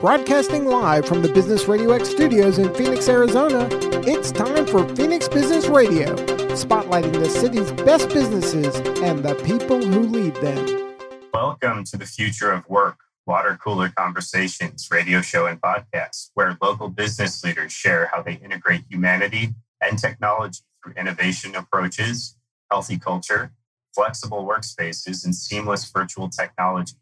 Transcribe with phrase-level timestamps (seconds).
[0.00, 3.66] Broadcasting live from the Business Radio X studios in Phoenix, Arizona,
[4.06, 6.14] it's time for Phoenix Business Radio,
[6.54, 10.94] spotlighting the city's best businesses and the people who lead them.
[11.32, 16.90] Welcome to the Future of Work Water Cooler Conversations radio show and podcast, where local
[16.90, 22.36] business leaders share how they integrate humanity and technology through innovation approaches,
[22.70, 23.50] healthy culture,
[23.94, 26.96] flexible workspaces, and seamless virtual technology.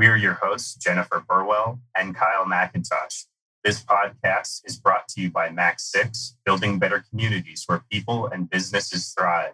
[0.00, 3.26] We are your hosts, Jennifer Burwell and Kyle McIntosh.
[3.62, 8.48] This podcast is brought to you by Max 6, building better communities where people and
[8.48, 9.52] businesses thrive.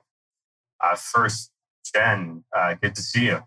[0.80, 1.50] Uh, first,
[1.92, 3.42] Jen, uh, good to see you.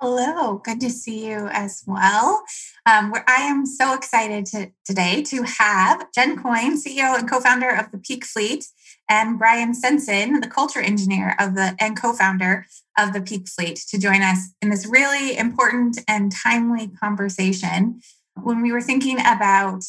[0.00, 2.42] Hello, good to see you as well.
[2.86, 7.90] Um, I am so excited to, today to have Jen Coyne, CEO and co-founder of
[7.90, 8.66] the Peak Fleet,
[9.08, 12.66] and Brian Stinson, the culture engineer of the and co-founder
[12.98, 18.00] of the Peak Fleet, to join us in this really important and timely conversation.
[18.34, 19.82] When we were thinking about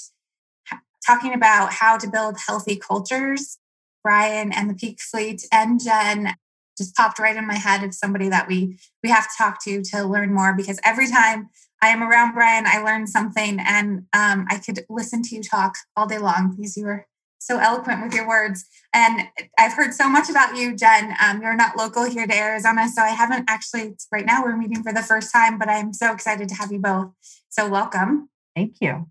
[1.05, 3.57] talking about how to build healthy cultures,
[4.03, 6.35] Brian and the Peak Fleet and Jen
[6.77, 9.81] just popped right in my head of somebody that we we have to talk to
[9.83, 11.49] to learn more because every time
[11.81, 15.75] I am around Brian, I learn something, and um, I could listen to you talk
[15.95, 17.05] all day long because you were
[17.39, 18.65] so eloquent with your words.
[18.93, 21.15] And I've heard so much about you, Jen.
[21.23, 23.95] Um, you're not local here to Arizona, so I haven't actually.
[24.11, 26.79] Right now, we're meeting for the first time, but I'm so excited to have you
[26.79, 27.11] both.
[27.49, 28.29] So welcome.
[28.55, 29.07] Thank you.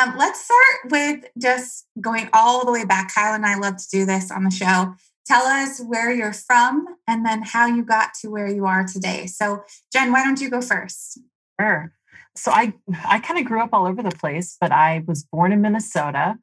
[0.00, 3.14] Um, let's start with just going all the way back.
[3.14, 4.94] Kyle and I love to do this on the show.
[5.26, 9.26] Tell us where you're from and then how you got to where you are today.
[9.26, 11.20] So, Jen, why don't you go first?
[11.60, 11.92] Sure.
[12.34, 12.72] So I
[13.04, 16.38] I kind of grew up all over the place, but I was born in Minnesota.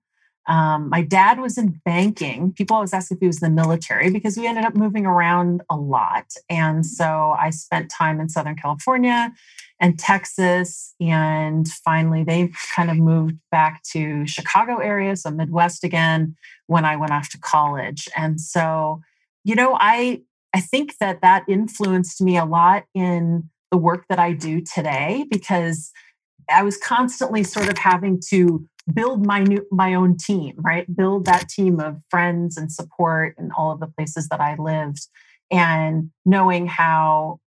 [0.50, 2.54] Um, my dad was in banking.
[2.54, 5.62] People always ask if he was in the military because we ended up moving around
[5.70, 6.26] a lot.
[6.50, 9.32] And so I spent time in Southern California
[9.80, 10.96] and Texas.
[11.00, 16.96] And finally, they kind of moved back to Chicago area, so Midwest again, when I
[16.96, 18.10] went off to college.
[18.18, 19.02] And so,
[19.44, 24.18] you know, I I think that that influenced me a lot in the work that
[24.18, 25.92] I do today because
[26.52, 30.86] I was constantly sort of having to build my new my own team, right?
[30.96, 35.08] Build that team of friends and support in all of the places that I lived
[35.52, 37.40] and knowing how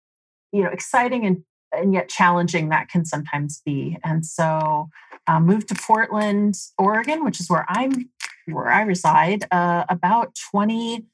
[0.52, 3.98] you know exciting and and yet challenging that can sometimes be.
[4.04, 4.88] And so
[5.26, 8.10] um, moved to Portland, Oregon, which is where I'm
[8.46, 11.06] where I reside, uh, about 20,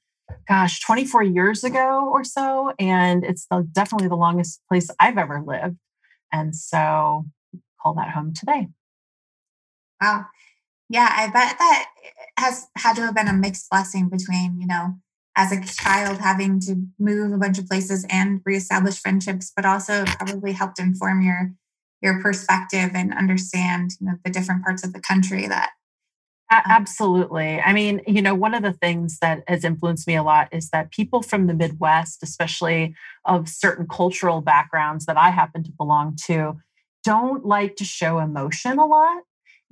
[0.49, 2.73] gosh, 24 years ago or so.
[2.79, 5.77] And it's the, definitely the longest place I've ever lived.
[6.33, 7.27] And so
[7.81, 8.69] call that home today.
[10.01, 10.27] Wow.
[10.89, 11.87] Yeah, I bet that
[12.39, 14.95] has had to have been a mixed blessing between, you know,
[15.37, 20.05] as a child having to move a bunch of places and reestablish friendships, but also
[20.05, 21.53] probably helped inform your
[22.01, 25.71] your perspective and understand you know, the different parts of the country that
[26.51, 27.61] uh, Absolutely.
[27.61, 30.71] I mean, you know, one of the things that has influenced me a lot is
[30.71, 32.95] that people from the Midwest, especially
[33.27, 36.57] of certain cultural backgrounds that I happen to belong to,
[37.05, 39.23] don't like to show emotion a lot.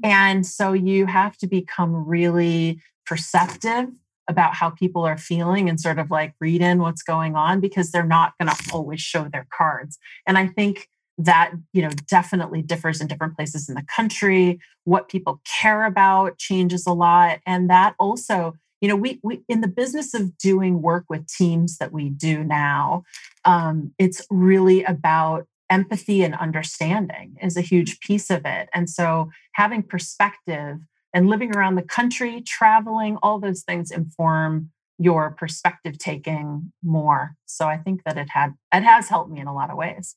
[0.02, 3.88] And so you have to become really perceptive
[4.28, 7.90] about how people are feeling and sort of like read in what's going on because
[7.90, 9.98] they're not going to always show their cards.
[10.26, 15.08] And I think that you know definitely differs in different places in the country what
[15.08, 19.68] people care about changes a lot and that also you know we, we in the
[19.68, 23.02] business of doing work with teams that we do now
[23.46, 29.30] um, it's really about empathy and understanding is a huge piece of it and so
[29.52, 30.78] having perspective
[31.12, 37.66] and living around the country traveling all those things inform your perspective taking more so
[37.66, 40.16] i think that it had it has helped me in a lot of ways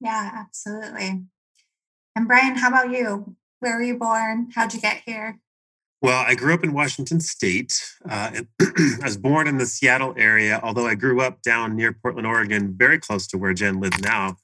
[0.00, 1.24] yeah, absolutely.
[2.14, 3.36] And Brian, how about you?
[3.60, 4.48] Where were you born?
[4.54, 5.38] How'd you get here?
[6.02, 7.82] Well, I grew up in Washington State.
[8.08, 12.26] Uh, I was born in the Seattle area, although I grew up down near Portland,
[12.26, 14.36] Oregon, very close to where Jen lives now.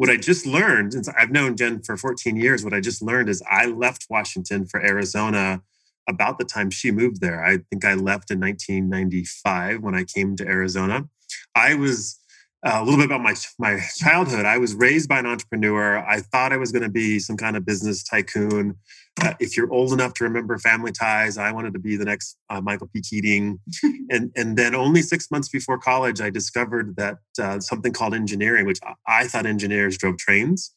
[0.00, 3.28] What I just learned, since I've known Jen for 14 years, what I just learned
[3.28, 5.60] is I left Washington for Arizona
[6.08, 7.44] about the time she moved there.
[7.44, 11.06] I think I left in 1995 when I came to Arizona.
[11.54, 12.18] I was
[12.62, 14.44] uh, a little bit about my my childhood.
[14.44, 15.98] I was raised by an entrepreneur.
[15.98, 18.76] I thought I was going to be some kind of business tycoon.
[19.20, 22.36] Uh, if you're old enough to remember Family Ties, I wanted to be the next
[22.48, 23.00] uh, Michael P.
[23.00, 23.60] Keating.
[24.10, 28.66] and and then only six months before college, I discovered that uh, something called engineering,
[28.66, 30.72] which I thought engineers drove trains.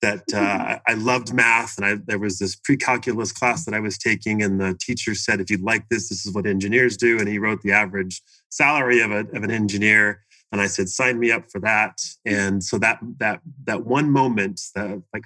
[0.00, 3.98] That uh, I loved math, and I, there was this pre-calculus class that I was
[3.98, 7.26] taking, and the teacher said, "If you'd like this, this is what engineers do." And
[7.26, 10.20] he wrote the average salary of, a, of an engineer
[10.50, 12.00] and I said, sign me up for that.
[12.24, 15.24] And so that that that one moment, that like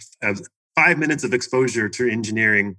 [0.75, 2.77] five minutes of exposure to engineering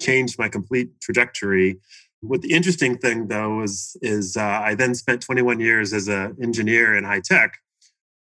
[0.00, 1.78] changed my complete trajectory.
[2.20, 6.36] What the interesting thing though is is uh, I then spent 21 years as an
[6.42, 7.58] engineer in high tech,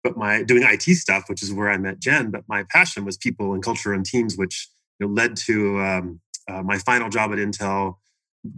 [0.03, 2.31] but my doing IT stuff, which is where I met Jen.
[2.31, 4.67] But my passion was people and culture and teams, which
[4.99, 7.97] you know, led to um, uh, my final job at Intel,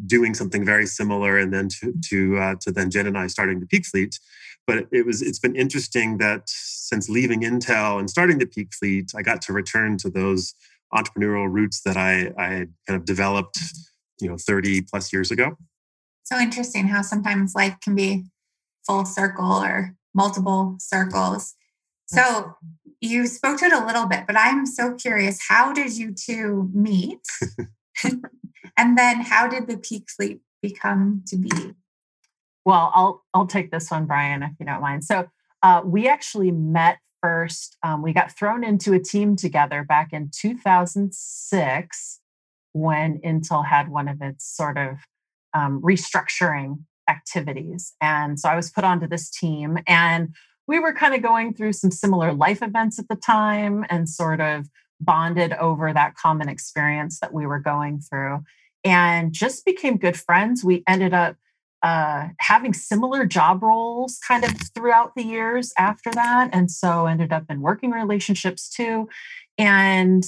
[0.06, 3.60] doing something very similar, and then to to uh, to then Jen and I starting
[3.60, 4.18] the Peak Fleet.
[4.68, 9.12] But it was it's been interesting that since leaving Intel and starting the Peak Fleet,
[9.16, 10.54] I got to return to those
[10.94, 13.60] entrepreneurial roots that I I had kind of developed,
[14.19, 15.58] you know, 30 plus years ago.
[16.24, 18.25] So interesting how sometimes life can be
[18.86, 21.56] full circle or multiple circles.
[22.06, 22.56] So
[23.00, 25.40] you spoke to it a little bit, but I'm so curious.
[25.48, 27.19] How did you two meet?
[28.78, 31.50] and then how did the Peak Fleet become to be?
[32.66, 35.04] Well, I'll I'll take this one, Brian, if you don't mind.
[35.04, 35.28] So
[35.63, 37.78] uh, we actually met first.
[37.84, 42.19] Um, we got thrown into a team together back in 2006
[42.74, 44.98] when Intel had one of its sort of
[45.54, 50.34] um, restructuring activities, and so I was put onto this team and
[50.68, 54.40] we were kind of going through some similar life events at the time and sort
[54.40, 54.69] of
[55.02, 58.44] bonded over that common experience that we were going through
[58.84, 60.63] and just became good friends.
[60.63, 61.36] We ended up
[61.83, 66.50] uh, having similar job roles kind of throughout the years after that.
[66.54, 69.10] And so ended up in working relationships too.
[69.57, 70.24] And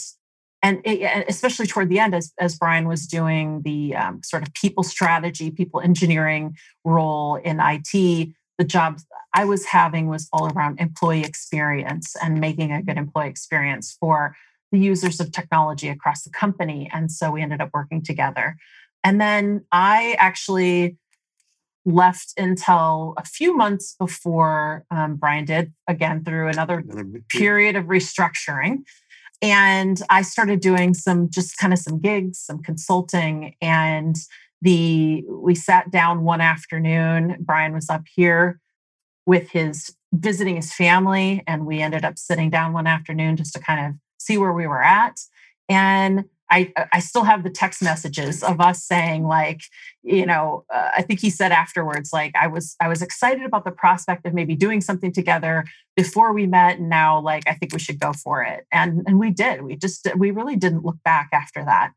[0.63, 4.53] and it, especially toward the end, as, as Brian was doing the um, sort of
[4.53, 6.55] people strategy, people engineering
[6.85, 12.71] role in IT, the jobs I was having was all around employee experience and making
[12.71, 14.38] a good employee experience for
[14.71, 16.89] the users of technology across the company.
[16.94, 18.56] And so we ended up working together.
[19.03, 20.97] And then I actually
[21.85, 27.85] left Intel a few months before um, Brian did, again, through another, another period of
[27.85, 28.83] restructuring.
[29.41, 33.56] And I started doing some just kind of some gigs, some consulting.
[33.62, 34.15] And
[34.62, 37.38] the we sat down one afternoon.
[37.41, 38.62] Brian was up here
[39.25, 43.59] with his visiting his family and we ended up sitting down one afternoon just to
[43.59, 45.19] kind of see where we were at
[45.68, 49.61] and I, I still have the text messages of us saying like
[50.03, 53.65] you know uh, i think he said afterwards like i was i was excited about
[53.65, 55.65] the prospect of maybe doing something together
[55.95, 59.19] before we met and now like i think we should go for it and and
[59.19, 61.91] we did we just we really didn't look back after that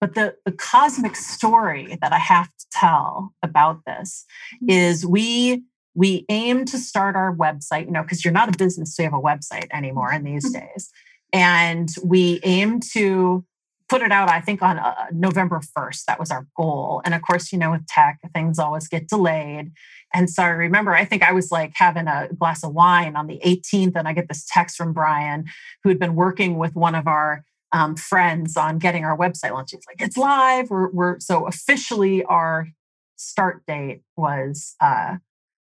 [0.00, 4.24] but the the cosmic story that i have to tell about this
[4.56, 4.70] mm-hmm.
[4.70, 5.62] is we
[5.94, 9.10] we aim to start our website, you know, because you're not a business, so you
[9.10, 10.64] have a website anymore in these mm-hmm.
[10.64, 10.92] days.
[11.32, 13.44] And we aim to
[13.88, 16.04] put it out, I think, on uh, November 1st.
[16.04, 17.00] That was our goal.
[17.04, 19.72] And of course, you know, with tech, things always get delayed.
[20.14, 23.26] And so I remember, I think I was like having a glass of wine on
[23.26, 25.44] the 18th, and I get this text from Brian,
[25.82, 29.72] who had been working with one of our um, friends on getting our website launched.
[29.72, 30.70] He's like, it's live.
[30.70, 32.68] We're, we're so officially our
[33.16, 35.16] start date was uh,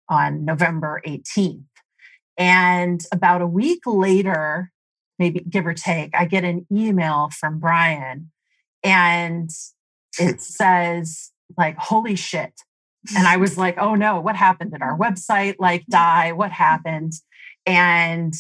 [0.09, 1.65] on November 18th.
[2.37, 4.71] And about a week later,
[5.19, 8.31] maybe give or take, I get an email from Brian
[8.83, 9.49] and
[10.19, 12.53] it says, like, holy shit.
[13.17, 14.71] And I was like, oh no, what happened?
[14.71, 16.33] Did our website like die?
[16.33, 17.13] What happened?
[17.65, 18.33] And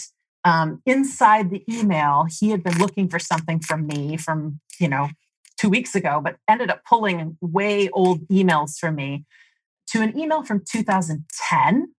[0.43, 5.09] um, inside the email, he had been looking for something from me from, you know,
[5.59, 9.25] two weeks ago, but ended up pulling way old emails from me
[9.91, 11.93] to an email from 2010,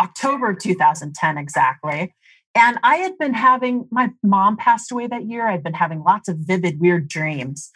[0.00, 2.14] October 2010 exactly.
[2.54, 5.48] And I had been having, my mom passed away that year.
[5.48, 7.70] I'd been having lots of vivid, weird dreams.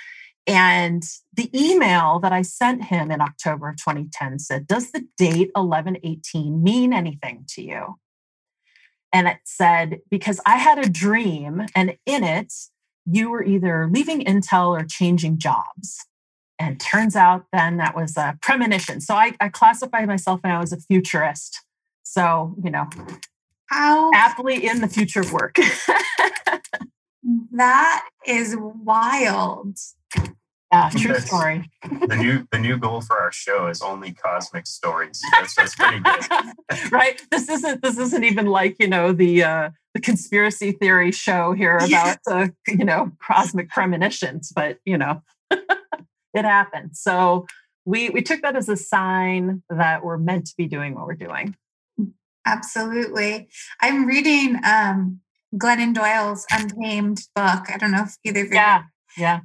[0.46, 1.02] And
[1.34, 6.62] the email that I sent him in October of 2010 said, Does the date 1118
[6.62, 7.96] mean anything to you?
[9.12, 12.52] And it said, Because I had a dream, and in it,
[13.04, 16.06] you were either leaving Intel or changing jobs.
[16.58, 19.00] And turns out then that was a premonition.
[19.00, 21.60] So I, I classified myself and I was a futurist.
[22.02, 22.88] So, you know,
[23.68, 25.56] how aptly in the future of work.
[27.52, 29.76] that is wild.
[30.70, 31.70] Yeah, true that's, story.
[31.82, 35.18] the new the new goal for our show is only cosmic stories.
[35.32, 36.26] That's, that's pretty good.
[36.92, 37.22] right.
[37.30, 41.78] This isn't this isn't even like, you know, the uh the conspiracy theory show here
[41.78, 42.16] about yeah.
[42.30, 46.90] uh, you know, cosmic premonitions, but you know it happened.
[46.96, 47.46] So
[47.86, 51.14] we we took that as a sign that we're meant to be doing what we're
[51.14, 51.56] doing.
[52.48, 53.48] Absolutely.
[53.80, 55.20] I'm reading um,
[55.54, 57.70] Glennon Doyle's Untamed book.
[57.72, 58.54] I don't know if either of you.
[58.54, 58.82] Yeah,
[59.16, 59.40] yeah.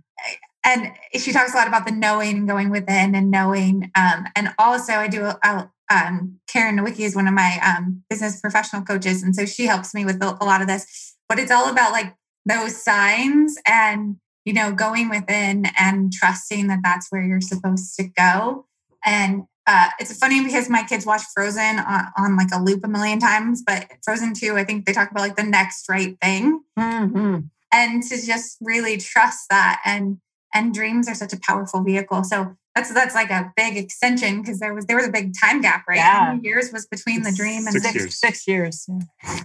[0.65, 3.91] And she talks a lot about the knowing and going within and knowing.
[3.95, 5.25] Um, and also, I do.
[5.25, 9.65] a, um, Karen Nowicki is one of my um, business professional coaches, and so she
[9.65, 11.15] helps me with a, a lot of this.
[11.27, 16.79] But it's all about like those signs and you know going within and trusting that
[16.83, 18.65] that's where you're supposed to go
[19.05, 22.87] and uh, it's funny because my kids watch frozen on, on, like a loop a
[22.87, 26.61] million times but frozen 2 i think they talk about like the next right thing
[26.77, 27.39] mm-hmm.
[27.71, 30.17] and to just really trust that and
[30.53, 34.59] and dreams are such a powerful vehicle so that's that's like a big extension because
[34.59, 36.25] there was there was a big time gap right yeah.
[36.25, 38.19] how many years was between the dream and six, six years.
[38.19, 38.89] six years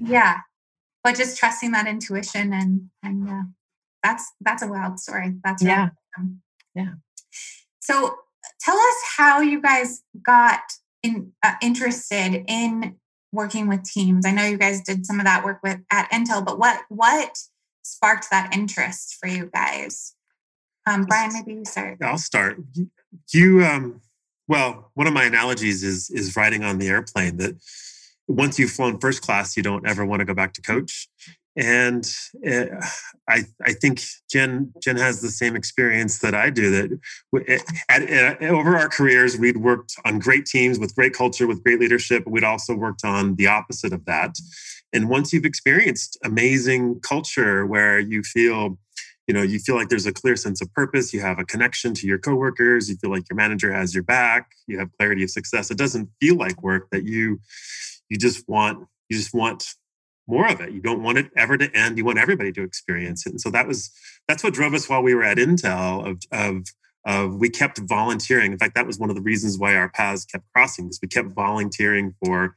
[0.00, 0.38] yeah
[1.04, 3.42] but just trusting that intuition and and uh,
[4.02, 5.34] that's that's a wild story.
[5.44, 6.42] That's really yeah, awesome.
[6.74, 6.92] yeah.
[7.80, 8.16] So
[8.60, 10.60] tell us how you guys got
[11.02, 12.96] in, uh, interested in
[13.32, 14.26] working with teams.
[14.26, 17.38] I know you guys did some of that work with at Intel, but what what
[17.82, 20.14] sparked that interest for you guys?
[20.86, 21.98] Um, Brian, maybe you start.
[22.02, 22.58] I'll start.
[23.32, 24.00] You um,
[24.46, 27.56] well, one of my analogies is is riding on the airplane that
[28.26, 31.08] once you've flown first class, you don't ever want to go back to coach.
[31.58, 32.08] And
[32.46, 32.66] uh,
[33.28, 34.00] I, I think
[34.30, 36.70] Jen, Jen has the same experience that I do.
[36.70, 37.00] That
[37.48, 41.64] eh, at, at, over our careers, we'd worked on great teams with great culture, with
[41.64, 42.22] great leadership.
[42.28, 44.36] We'd also worked on the opposite of that.
[44.92, 48.78] And once you've experienced amazing culture where you feel
[49.26, 51.92] you know you feel like there's a clear sense of purpose you have a connection
[51.92, 55.28] to your coworkers you feel like your manager has your back you have clarity of
[55.28, 57.38] success it doesn't feel like work that you
[58.08, 59.74] you just want you just want
[60.28, 60.72] more of it.
[60.72, 61.98] You don't want it ever to end.
[61.98, 63.30] You want everybody to experience it.
[63.30, 63.90] And so that was
[64.28, 66.66] that's what drove us while we were at intel of of
[67.06, 68.52] of we kept volunteering.
[68.52, 71.08] In fact that was one of the reasons why our paths kept crossing because we
[71.08, 72.56] kept volunteering for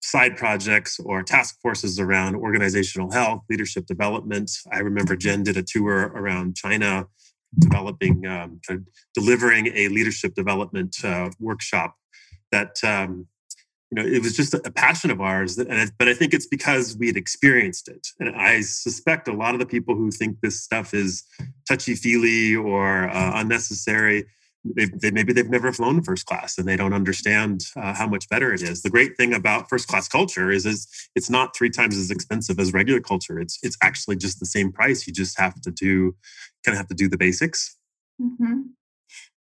[0.00, 4.50] side projects or task forces around organizational health leadership development.
[4.70, 7.06] I remember jen did a tour around china
[7.58, 8.60] developing um,
[9.14, 11.96] delivering a leadership development uh, workshop
[12.52, 13.26] that um,
[13.90, 15.56] you know, it was just a passion of ours.
[15.56, 18.08] But I think it's because we had experienced it.
[18.18, 21.24] And I suspect a lot of the people who think this stuff is
[21.68, 24.26] touchy feely or uh, unnecessary,
[24.74, 28.28] they, they, maybe they've never flown first class and they don't understand uh, how much
[28.28, 28.82] better it is.
[28.82, 32.58] The great thing about first class culture is, is it's not three times as expensive
[32.58, 33.38] as regular culture.
[33.38, 35.06] It's it's actually just the same price.
[35.06, 36.16] You just have to do
[36.64, 37.76] kind of have to do the basics.
[38.20, 38.62] Mm-hmm.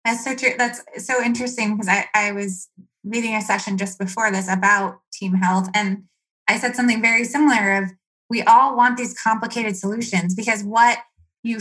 [0.04, 0.52] That's so true.
[0.58, 2.68] That's so interesting because I, I was
[3.04, 5.68] reading a session just before this about team health.
[5.74, 6.04] And
[6.48, 7.90] I said something very similar of
[8.30, 10.98] we all want these complicated solutions because what
[11.42, 11.60] you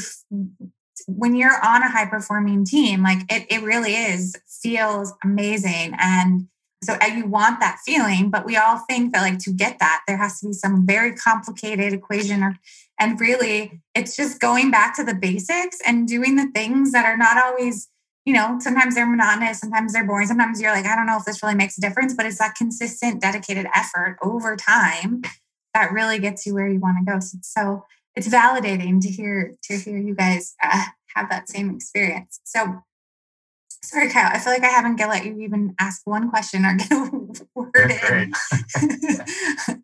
[1.08, 5.94] when you're on a high performing team, like it, it really is feels amazing.
[6.00, 6.48] And
[6.84, 10.02] so uh, you want that feeling, but we all think that like to get that,
[10.08, 12.58] there has to be some very complicated equation or
[13.00, 17.18] and really it's just going back to the basics and doing the things that are
[17.18, 17.90] not always
[18.26, 21.26] you know, sometimes they're monotonous, sometimes they're boring, sometimes you're like, I don't know if
[21.26, 25.22] this really makes a difference, but it's that consistent, dedicated effort over time
[25.74, 27.20] that really gets you where you want to go.
[27.20, 32.40] So, so it's validating to hear to hear you guys uh, have that same experience.
[32.44, 32.84] So,
[33.70, 36.92] sorry, Kyle, I feel like I haven't let you even ask one question or get
[36.92, 38.34] a word in.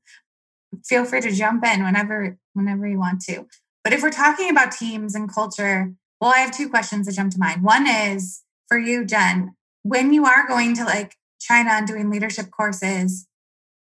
[0.86, 3.48] Feel free to jump in whenever whenever you want to.
[3.84, 7.32] But if we're talking about teams and culture, well, I have two questions that jump
[7.34, 7.64] to mind.
[7.64, 12.52] One is for you, Jen, when you are going to like China and doing leadership
[12.52, 13.28] courses,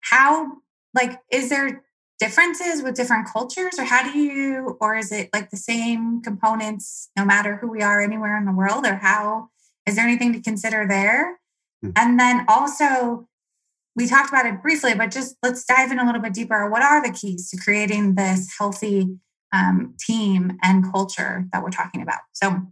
[0.01, 0.59] how
[0.95, 1.85] like is there
[2.19, 7.11] differences with different cultures or how do you or is it like the same components
[7.17, 9.51] no matter who we are anywhere in the world or how
[9.87, 11.39] is there anything to consider there
[11.85, 11.91] mm-hmm.
[11.95, 13.29] and then also
[13.95, 16.83] we talked about it briefly but just let's dive in a little bit deeper what
[16.83, 19.19] are the keys to creating this healthy
[19.53, 22.21] um, team and culture that we're talking about.
[22.33, 22.63] So,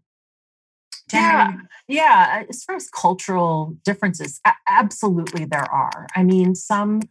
[1.13, 1.53] yeah,
[1.87, 2.45] yeah.
[2.49, 6.07] As far as cultural differences, absolutely there are.
[6.17, 7.03] I mean, some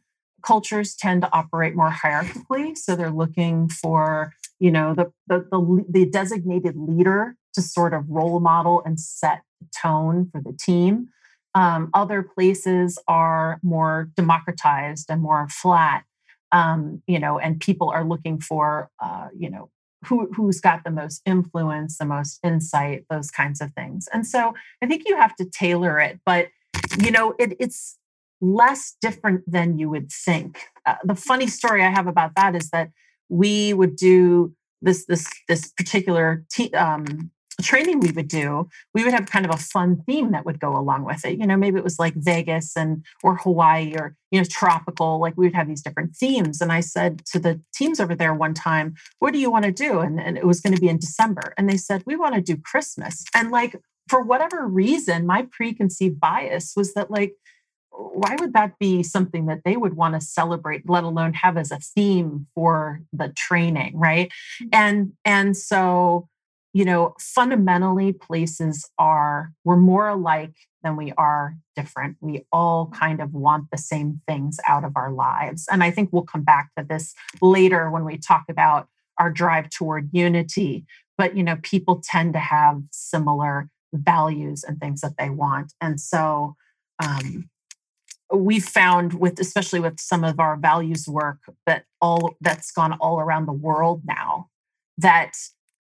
[0.45, 5.85] cultures tend to operate more hierarchically, so they're looking for you know the the, the,
[5.89, 11.09] the designated leader to sort of role model and set the tone for the team.
[11.55, 16.03] Um, other places are more democratized and more flat
[16.53, 19.69] um, you know, and people are looking for, uh, you know,
[20.05, 24.07] who, who's got the most influence, the most insight, those kinds of things.
[24.13, 26.49] And so I think you have to tailor it, but
[26.99, 27.97] you know, it, it's
[28.39, 30.59] less different than you would think.
[30.85, 32.89] Uh, the funny story I have about that is that
[33.29, 37.31] we would do this this this particular te- um,
[37.61, 40.75] training we would do, we would have kind of a fun theme that would go
[40.75, 41.37] along with it.
[41.37, 45.19] You know, maybe it was like Vegas and or Hawaii or you know tropical.
[45.19, 46.61] Like we would have these different themes.
[46.61, 49.71] And I said to the teams over there one time, "What do you want to
[49.71, 51.53] do?" And, and it was going to be in December.
[51.57, 53.79] And they said, "We want to do Christmas." And like
[54.09, 57.35] for whatever reason, my preconceived bias was that like
[57.95, 61.71] why would that be something that they would want to celebrate let alone have as
[61.71, 64.31] a theme for the training right
[64.61, 64.69] mm-hmm.
[64.73, 66.27] and and so
[66.73, 72.17] you know fundamentally places are we're more alike than we are different.
[72.19, 75.65] We all kind of want the same things out of our lives.
[75.71, 78.87] And i think we'll come back to this later when we talk about
[79.17, 80.85] our drive toward unity.
[81.17, 85.73] But you know people tend to have similar values and things that they want.
[85.79, 86.55] And so
[87.03, 87.49] um,
[88.33, 93.19] we've found with especially with some of our values work that all that's gone all
[93.19, 94.49] around the world now
[94.97, 95.33] that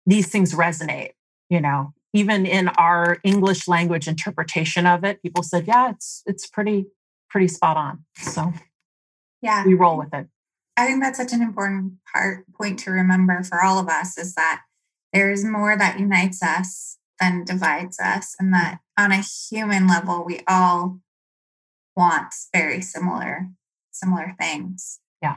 [0.08, 1.10] these things resonate
[1.48, 6.46] you know even in our english language interpretation of it people said yeah it's it's
[6.46, 6.86] pretty
[7.28, 8.52] pretty spot on so
[9.42, 10.26] yeah we roll with it
[10.76, 14.34] i think that's such an important part point to remember for all of us is
[14.34, 14.62] that
[15.12, 20.24] there is more that unites us than divides us and that on a human level
[20.24, 21.00] we all
[21.96, 23.48] want very similar
[23.98, 25.00] similar things.
[25.22, 25.36] Yeah.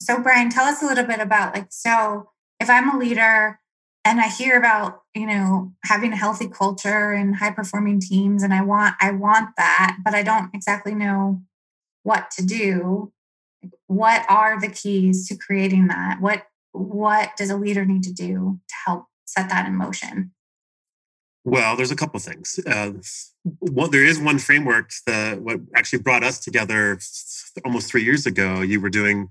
[0.00, 3.60] So Brian, tell us a little bit about like so if I'm a leader
[4.06, 8.54] and I hear about, you know, having a healthy culture and high performing teams and
[8.54, 11.42] I want I want that, but I don't exactly know
[12.04, 13.12] what to do.
[13.88, 16.20] What are the keys to creating that?
[16.20, 20.30] What what does a leader need to do to help set that in motion?
[21.44, 22.60] Well, there's a couple things.
[22.66, 22.92] Uh,
[23.60, 26.98] well, there is one framework that what actually brought us together
[27.64, 28.62] almost three years ago.
[28.62, 29.28] You were doing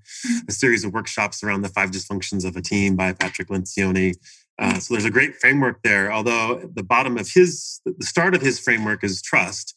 [0.48, 4.16] a series of workshops around the five dysfunctions of a team by Patrick Lencioni.
[4.58, 6.12] Uh, so there's a great framework there.
[6.12, 9.76] Although the bottom of his, the start of his framework is trust.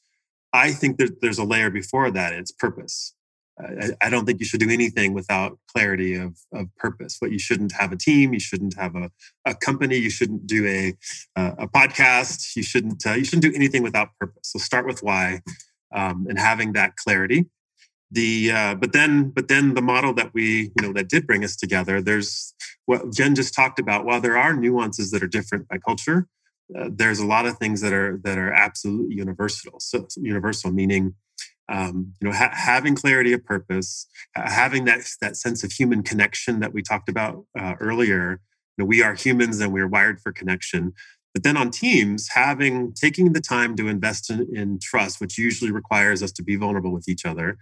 [0.53, 2.33] I think that there's a layer before that.
[2.33, 3.15] It's purpose.
[3.61, 7.17] I, I, don't think you should do anything without clarity of, of purpose.
[7.19, 9.11] What you shouldn't have a team, you shouldn't have a,
[9.45, 10.95] a company, you shouldn't do a,
[11.37, 14.43] a podcast, you shouldn't uh, you shouldn't do anything without purpose.
[14.45, 15.41] So start with why,
[15.93, 17.47] um, and having that clarity.
[18.11, 21.45] The uh, but then but then the model that we you know that did bring
[21.45, 22.00] us together.
[22.00, 22.55] There's
[22.87, 24.07] what Jen just talked about.
[24.07, 26.27] While there are nuances that are different by culture,
[26.79, 29.79] uh, there's a lot of things that are that are absolutely universal.
[29.79, 31.14] So universal meaning
[31.68, 36.61] um, you know, ha- having clarity of purpose, having that that sense of human connection
[36.61, 38.40] that we talked about uh, earlier.
[38.77, 40.92] You know, we are humans and we're wired for connection.
[41.35, 45.71] But then on teams, having taking the time to invest in, in trust, which usually
[45.71, 47.59] requires us to be vulnerable with each other,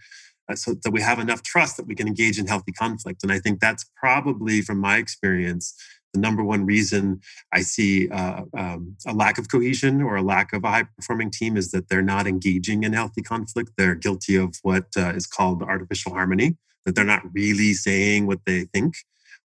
[0.55, 3.23] so that we have enough trust that we can engage in healthy conflict.
[3.23, 5.75] And I think that's probably, from my experience,
[6.15, 7.21] the number one reason
[7.53, 11.31] I see uh, um, a lack of cohesion or a lack of a high performing
[11.31, 13.73] team is that they're not engaging in healthy conflict.
[13.77, 18.41] They're guilty of what uh, is called artificial harmony, that they're not really saying what
[18.47, 18.95] they think.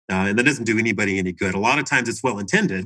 [0.09, 1.55] Uh, and that doesn't do anybody any good.
[1.55, 2.85] A lot of times it's well intended.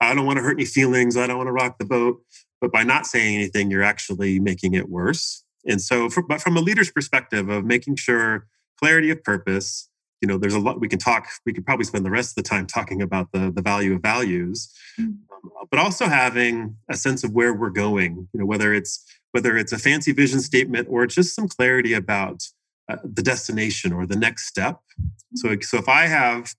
[0.00, 1.16] I don't want to hurt any feelings.
[1.16, 2.22] I don't want to rock the boat.
[2.60, 5.42] But by not saying anything, you're actually making it worse.
[5.66, 8.46] And so, for, but from a leader's perspective of making sure
[8.78, 9.88] clarity of purpose,
[10.20, 12.42] you know there's a lot we can talk we could probably spend the rest of
[12.42, 15.12] the time talking about the the value of values mm-hmm.
[15.70, 19.72] but also having a sense of where we're going you know whether it's whether it's
[19.72, 22.44] a fancy vision statement or just some clarity about
[22.88, 24.80] uh, the destination or the next step
[25.34, 25.60] so mm-hmm.
[25.60, 26.54] so if i have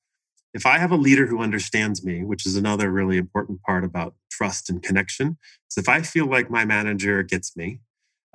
[0.54, 4.13] if i have a leader who understands me which is another really important part about
[4.30, 7.80] trust and connection so if i feel like my manager gets me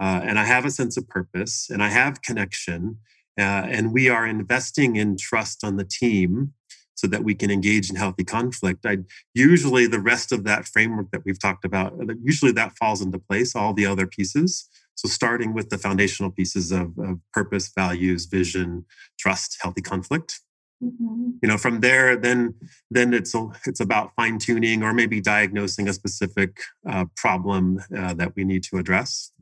[0.01, 2.99] uh, and i have a sense of purpose and i have connection
[3.39, 6.53] uh, and we are investing in trust on the team
[6.95, 8.85] so that we can engage in healthy conflict.
[8.87, 8.99] I
[9.35, 13.19] usually the rest of that framework that we've talked about, uh, usually that falls into
[13.19, 14.69] place, all the other pieces.
[14.95, 18.85] So starting with the foundational pieces of, of purpose, values, vision,
[19.19, 20.41] trust, healthy conflict.
[20.83, 21.31] Mm-hmm.
[21.43, 22.55] You know, from there, then
[22.91, 23.35] then it's
[23.67, 28.65] it's about fine tuning or maybe diagnosing a specific uh, problem uh, that we need
[28.65, 29.33] to address.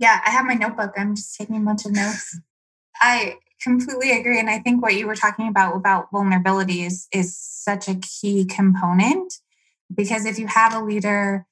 [0.00, 0.94] Yeah, I have my notebook.
[0.96, 2.40] I'm just taking a bunch of notes.
[3.00, 4.40] I completely agree.
[4.40, 8.46] And I think what you were talking about about vulnerability is, is such a key
[8.46, 9.34] component
[9.94, 11.46] because if you have a leader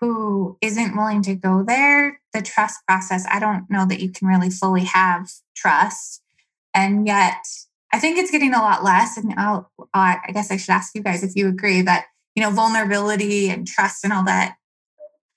[0.00, 4.26] who isn't willing to go there, the trust process, I don't know that you can
[4.26, 6.22] really fully have trust.
[6.74, 7.44] And yet,
[7.92, 9.18] I think it's getting a lot less.
[9.18, 12.50] And I'll, I guess I should ask you guys if you agree that, you know,
[12.50, 14.56] vulnerability and trust and all that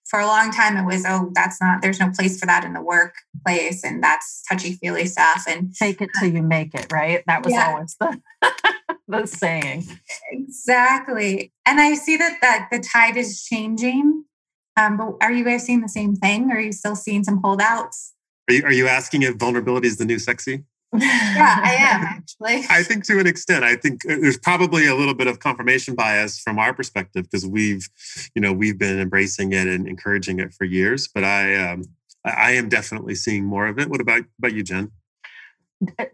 [0.06, 2.74] for a long time it was oh that's not there's no place for that in
[2.74, 7.24] the workplace and that's touchy feely stuff and take it till you make it right?
[7.28, 7.70] That was yeah.
[7.70, 8.22] always the
[9.08, 9.86] the saying.
[10.32, 11.52] Exactly.
[11.66, 14.26] And i see that that the tide is changing.
[14.78, 16.52] Um, but are you guys seeing the same thing?
[16.52, 18.14] Are you still seeing some holdouts?
[18.50, 22.66] Are you, are you asking if vulnerability is the new sexy yeah, I am actually.
[22.70, 25.96] I think to an extent, I think uh, there's probably a little bit of confirmation
[25.96, 27.88] bias from our perspective because we've,
[28.34, 31.08] you know, we've been embracing it and encouraging it for years.
[31.08, 31.84] But I, um,
[32.24, 33.90] I am definitely seeing more of it.
[33.90, 34.92] What about about you, Jen?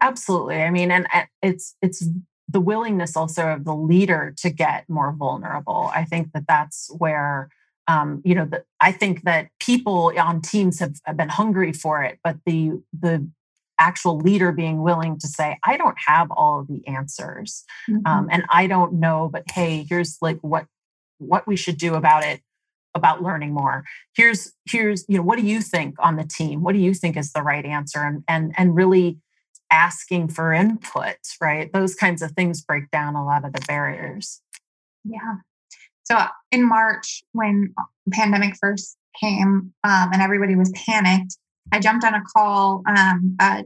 [0.02, 0.62] Absolutely.
[0.62, 1.08] I mean, and
[1.42, 2.06] it's it's
[2.50, 5.92] the willingness also of the leader to get more vulnerable.
[5.94, 7.50] I think that that's where
[7.88, 12.04] um, you know, the, I think that people on teams have, have been hungry for
[12.04, 13.28] it, but the the
[13.82, 18.06] actual leader being willing to say, I don't have all of the answers, mm-hmm.
[18.06, 20.68] um, and I don't know, but hey, here's like what
[21.18, 22.42] what we should do about it
[22.94, 23.84] about learning more.
[24.16, 26.62] Here's here's you know what do you think on the team?
[26.62, 28.00] What do you think is the right answer?
[28.00, 29.18] And and and really
[29.72, 31.72] asking for input right?
[31.72, 34.42] Those kinds of things break down a lot of the barriers.
[35.04, 35.36] Yeah.
[36.04, 36.20] So
[36.52, 37.74] in march when
[38.12, 41.38] pandemic first came um, and everybody was panicked
[41.72, 43.64] i jumped on a call um, a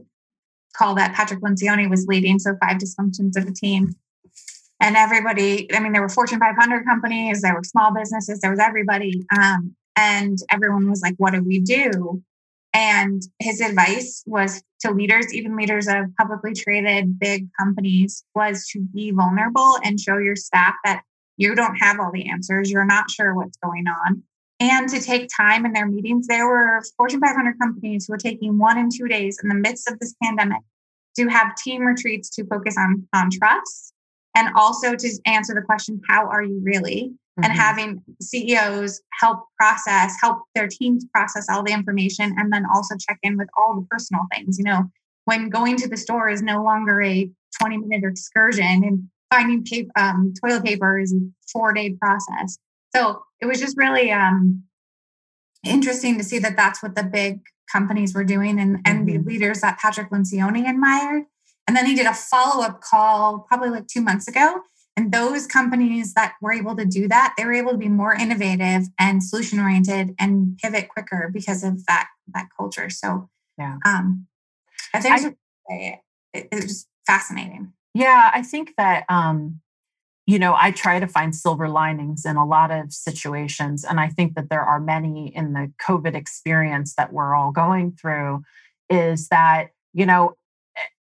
[0.76, 3.94] call that patrick lencioni was leading so five dysfunctions of a team.
[4.80, 8.60] And everybody i mean there were fortune 500 companies there were small businesses there was
[8.60, 12.22] everybody um, and everyone was like what do we do?
[12.74, 18.80] And his advice was to leaders even leaders of publicly traded big companies was to
[18.94, 21.02] be vulnerable and show your staff that
[21.38, 24.22] you don't have all the answers you're not sure what's going on
[24.60, 26.26] and to take time in their meetings.
[26.26, 29.90] There were fortune 500 companies who were taking one and two days in the midst
[29.90, 30.62] of this pandemic
[31.16, 33.92] to have team retreats to focus on on trust
[34.34, 37.12] and also to answer the question how are you really?
[37.38, 37.50] Mm-hmm.
[37.50, 42.94] and having ceos help process help their teams process all the information and then also
[42.96, 44.56] check in with all the personal things.
[44.58, 44.90] You know
[45.26, 47.28] when going to the store is no longer a
[47.60, 51.18] 20 minute excursion and finding paper, um, toilet paper is a
[51.52, 52.58] four day process
[52.96, 54.64] so it was just really um,
[55.64, 59.22] interesting to see that that's what the big companies were doing and, and mm-hmm.
[59.22, 61.24] the leaders that patrick lencioni admired
[61.66, 64.60] and then he did a follow up call probably like two months ago.
[64.96, 68.14] And those companies that were able to do that, they were able to be more
[68.14, 72.88] innovative and solution oriented and pivot quicker because of that that culture.
[72.88, 73.28] So
[73.58, 74.26] yeah, um,
[74.94, 75.36] I think
[75.68, 76.00] I,
[76.32, 77.72] it, it was fascinating.
[77.92, 79.60] Yeah, I think that um,
[80.26, 84.08] you know I try to find silver linings in a lot of situations, and I
[84.08, 88.42] think that there are many in the COVID experience that we're all going through.
[88.90, 90.36] Is that you know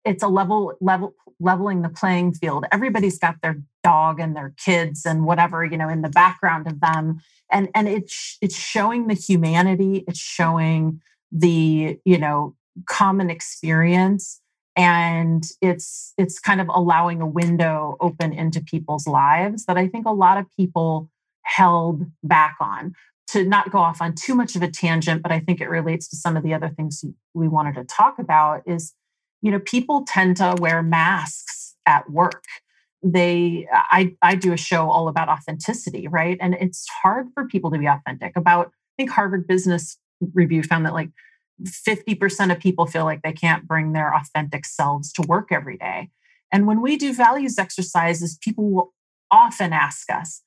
[0.04, 5.04] it's a level level leveling the playing field everybody's got their dog and their kids
[5.04, 9.14] and whatever you know in the background of them and and it's it's showing the
[9.14, 11.00] humanity it's showing
[11.32, 12.54] the you know
[12.86, 14.40] common experience
[14.76, 20.06] and it's it's kind of allowing a window open into people's lives that i think
[20.06, 21.08] a lot of people
[21.42, 22.94] held back on
[23.26, 26.08] to not go off on too much of a tangent but i think it relates
[26.08, 28.94] to some of the other things we wanted to talk about is
[29.44, 32.44] you know, people tend to wear masks at work.
[33.02, 36.38] They, I, I do a show all about authenticity, right?
[36.40, 38.32] And it's hard for people to be authentic.
[38.36, 39.98] About, I think Harvard Business
[40.32, 41.10] Review found that like
[41.62, 46.10] 50% of people feel like they can't bring their authentic selves to work every day.
[46.52, 48.94] And when we do values exercises, people will
[49.30, 50.42] often ask us,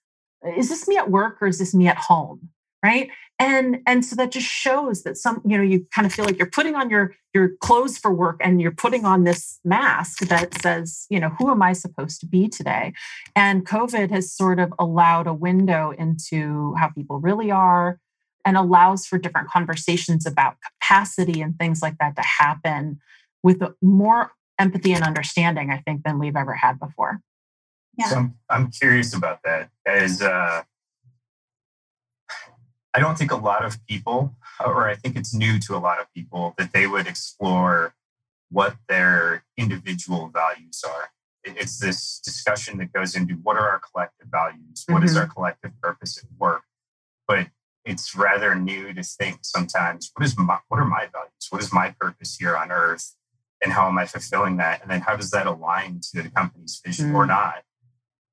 [0.55, 2.49] is this me at work or is this me at home?
[2.83, 6.25] right and and so that just shows that some you know you kind of feel
[6.25, 10.19] like you're putting on your your clothes for work and you're putting on this mask
[10.27, 12.93] that says you know who am i supposed to be today
[13.35, 17.99] and covid has sort of allowed a window into how people really are
[18.47, 22.99] and allows for different conversations about capacity and things like that to happen
[23.43, 27.21] with more empathy and understanding i think than we've ever had before
[27.97, 28.07] yeah.
[28.07, 30.63] so I'm, I'm curious about that as uh
[32.97, 36.01] I don't think a lot of people, or I think it's new to a lot
[36.01, 37.93] of people, that they would explore
[38.49, 41.11] what their individual values are.
[41.43, 44.83] It's this discussion that goes into what are our collective values?
[44.87, 45.05] What mm-hmm.
[45.05, 46.63] is our collective purpose at work?
[47.27, 47.49] But
[47.87, 51.47] it's rather new to think sometimes what is my, what are my values?
[51.49, 53.15] What is my purpose here on earth?
[53.63, 54.81] And how am I fulfilling that?
[54.81, 57.15] And then how does that align to the company's vision mm-hmm.
[57.15, 57.29] or mm.
[57.29, 57.63] not?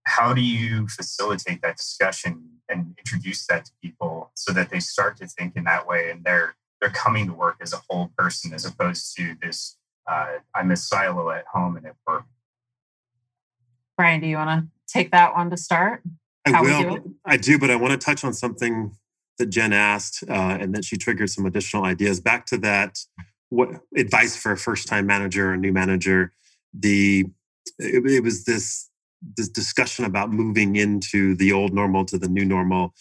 [0.07, 5.17] How do you facilitate that discussion and introduce that to people so that they start
[5.19, 8.53] to think in that way and they're they're coming to work as a whole person
[8.53, 12.25] as opposed to this uh, I'm a silo at home and at work.
[13.97, 16.03] Brian, do you want to take that one to start?
[16.47, 16.97] I How will.
[16.97, 18.93] Do I do, but I want to touch on something
[19.39, 22.21] that Jen asked, uh, and then she triggered some additional ideas.
[22.21, 22.99] Back to that,
[23.49, 26.33] what advice for a first-time manager or new manager?
[26.73, 27.27] The
[27.79, 28.91] it, it was this
[29.37, 32.95] this discussion about moving into the old normal to the new normal,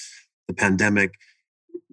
[0.48, 1.16] the pandemic.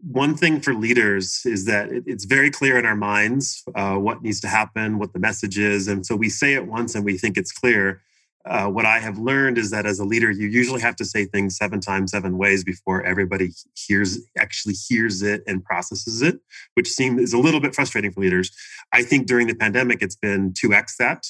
[0.03, 4.41] One thing for leaders is that it's very clear in our minds uh, what needs
[4.41, 5.89] to happen, what the message is.
[5.89, 8.01] And so we say it once and we think it's clear.
[8.47, 11.27] Uh, what I have learned is that as a leader, you usually have to say
[11.27, 16.41] things seven times, seven ways before everybody hears, actually hears it and processes it,
[16.75, 18.51] which seems is a little bit frustrating for leaders.
[18.93, 21.27] I think during the pandemic, it's been two x that,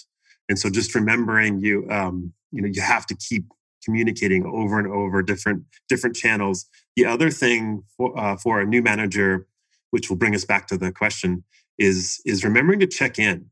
[0.48, 3.44] and so just remembering you, um, you know, you have to keep
[3.84, 6.66] communicating over and over different different channels.
[6.94, 9.48] The other thing for, uh, for a new manager,
[9.90, 11.42] which will bring us back to the question,
[11.76, 13.46] is is remembering to check in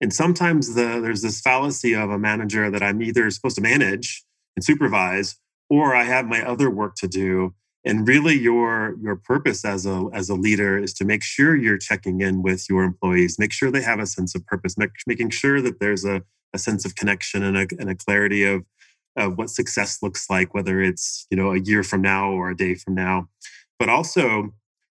[0.00, 4.24] and sometimes the, there's this fallacy of a manager that I'm either supposed to manage
[4.56, 5.36] and supervise,
[5.68, 7.54] or I have my other work to do.
[7.84, 11.78] And really, your your purpose as a as a leader is to make sure you're
[11.78, 15.30] checking in with your employees, make sure they have a sense of purpose, make, making
[15.30, 18.64] sure that there's a, a sense of connection and a, and a clarity of
[19.16, 22.56] of what success looks like, whether it's you know a year from now or a
[22.56, 23.28] day from now,
[23.78, 24.52] but also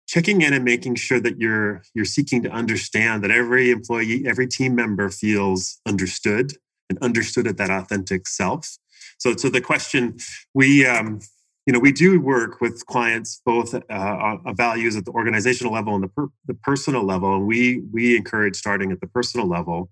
[0.10, 4.48] checking in and making sure that you're you're seeking to understand that every employee every
[4.48, 6.54] team member feels understood
[6.89, 8.78] and understood at that authentic self.
[9.19, 10.17] So to the question
[10.54, 11.19] we um,
[11.67, 15.93] you know we do work with clients both uh, on values at the organizational level
[15.93, 19.89] and the, per, the personal level and we we encourage starting at the personal level.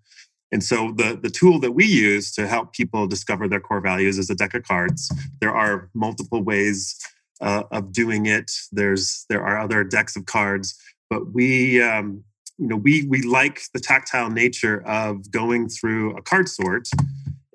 [0.50, 4.18] And so the, the tool that we use to help people discover their core values
[4.18, 5.12] is a deck of cards.
[5.42, 6.98] There are multiple ways
[7.42, 8.52] uh, of doing it.
[8.72, 10.78] There's there are other decks of cards,
[11.10, 12.24] but we um,
[12.58, 16.88] you know we we like the tactile nature of going through a card sort.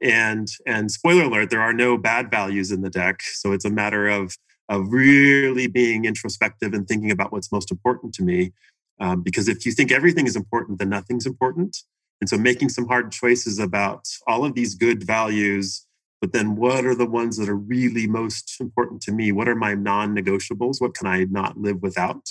[0.03, 3.71] And and spoiler alert, there are no bad values in the deck, so it's a
[3.71, 4.37] matter of
[4.68, 8.53] of really being introspective and thinking about what's most important to me.
[9.01, 11.77] Um, because if you think everything is important, then nothing's important.
[12.21, 15.85] And so making some hard choices about all of these good values
[16.23, 19.33] but then what are the ones that are really most important to me?
[19.33, 20.81] What are my non-negotiables?
[20.81, 22.31] What can i not live without?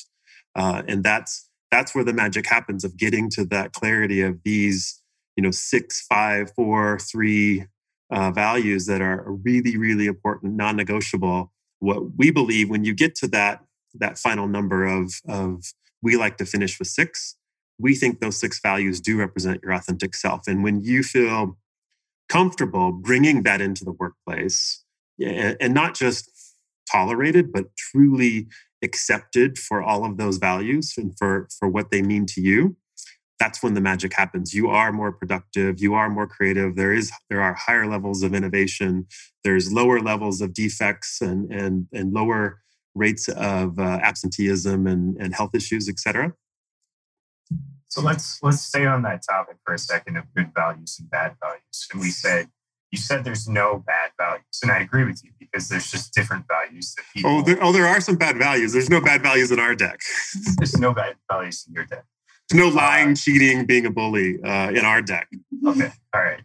[0.56, 5.02] Uh, and that's that's where the magic happens of getting to that clarity of these
[5.36, 7.66] you know six five four three
[8.12, 11.52] uh, values that are really really important non-negotiable.
[11.80, 13.60] What we believe when you get to that
[13.96, 15.66] that final number of of
[16.02, 17.36] we like to finish with six
[17.82, 20.48] we think those six values do represent your authentic self.
[20.48, 21.58] And when you feel
[22.32, 24.84] comfortable bringing that into the workplace
[25.20, 26.30] and not just
[26.90, 28.48] tolerated, but truly
[28.82, 32.76] accepted for all of those values and for, for what they mean to you,
[33.40, 34.54] that's when the magic happens.
[34.54, 36.76] You are more productive, you are more creative.
[36.76, 39.08] There is there are higher levels of innovation.
[39.44, 42.62] There's lower levels of defects and and and lower
[42.94, 46.34] rates of uh, absenteeism and, and health issues, et cetera.
[47.92, 51.36] So let's let's stay on that topic for a second of good values and bad
[51.42, 51.88] values.
[51.92, 52.48] And we said
[52.90, 56.46] you said there's no bad values, and I agree with you because there's just different
[56.48, 57.32] values that people.
[57.32, 58.72] Oh, there, oh, there are some bad values.
[58.72, 60.00] There's no bad values in our deck.
[60.58, 62.06] there's no bad values in your deck.
[62.50, 65.28] There's no lying, uh, cheating, being a bully uh, in our deck.
[65.68, 66.42] Okay, all right.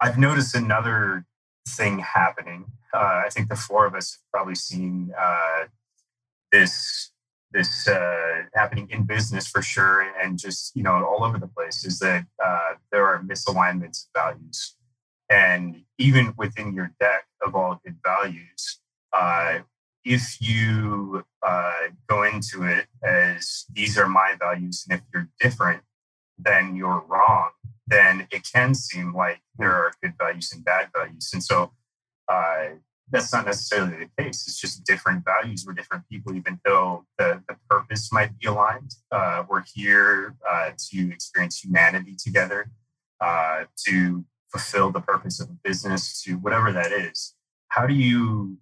[0.00, 1.26] I've noticed another
[1.68, 2.66] thing happening.
[2.94, 5.64] Uh, I think the four of us have probably seen uh,
[6.52, 7.10] this
[7.52, 11.84] this uh, happening in business for sure, and just you know all over the place
[11.84, 14.76] is that uh, there are misalignments of values,
[15.28, 18.80] and even within your deck of all good values,
[19.12, 19.58] uh,
[20.04, 25.82] if you uh, go into it as these are my values, and if you're different,
[26.38, 27.50] then you're wrong.
[27.86, 31.72] Then it can seem like there are good values and bad values, and so
[32.28, 32.68] uh,
[33.10, 34.46] that's not necessarily the case.
[34.46, 35.64] It's just different values.
[35.66, 38.94] We're different people, even though the, the purpose might be aligned.
[39.10, 42.70] Uh, we're here uh, to experience humanity together,
[43.20, 47.34] uh, to fulfill the purpose of a business, to whatever that is.
[47.68, 48.58] How do you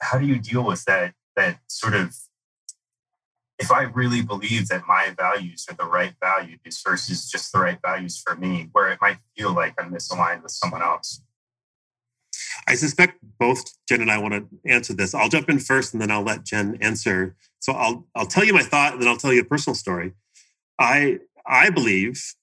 [0.00, 2.14] how do you deal with that that sort of
[3.58, 7.78] if I really believe that my values are the right values versus just the right
[7.80, 11.22] values for me, where it might feel like I'm misaligned with someone else?
[12.66, 15.14] I suspect both Jen and I want to answer this.
[15.14, 17.36] I'll jump in first and then I'll let Jen answer.
[17.60, 20.12] So I'll I'll tell you my thought and then I'll tell you a personal story.
[20.78, 22.34] I I believe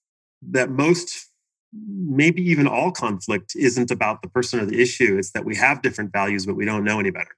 [0.50, 1.28] that most
[1.72, 5.16] maybe even all conflict isn't about the person or the issue.
[5.18, 7.34] It's that we have different values, but we don't know any better.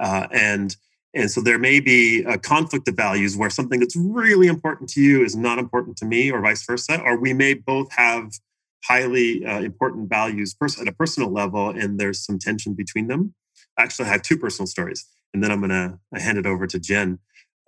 [0.00, 0.76] Uh, and
[1.14, 5.00] and so there may be a conflict of values where something that's really important to
[5.00, 7.00] you is not important to me, or vice versa.
[7.00, 8.32] Or we may both have
[8.88, 13.34] highly uh, important values pers- at a personal level, and there's some tension between them.
[13.78, 16.78] Actually, I have two personal stories, and then I'm going to hand it over to
[16.78, 17.18] Jen.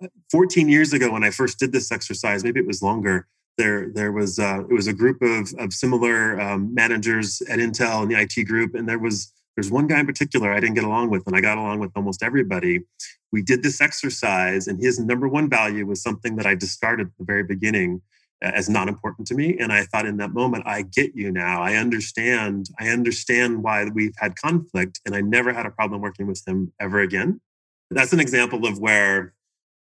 [0.03, 3.27] Uh, 14 years ago, when I first did this exercise, maybe it was longer.
[3.57, 8.01] There, there was uh, it was a group of of similar um, managers at Intel
[8.01, 10.85] and the IT group, and there was there's one guy in particular I didn't get
[10.85, 12.79] along with, and I got along with almost everybody.
[13.31, 17.13] We did this exercise, and his number one value was something that I discarded at
[17.19, 18.01] the very beginning,
[18.41, 19.57] as not important to me.
[19.59, 21.61] And I thought in that moment, I get you now.
[21.61, 22.69] I understand.
[22.79, 26.73] I understand why we've had conflict, and I never had a problem working with him
[26.79, 27.39] ever again.
[27.91, 29.33] That's an example of where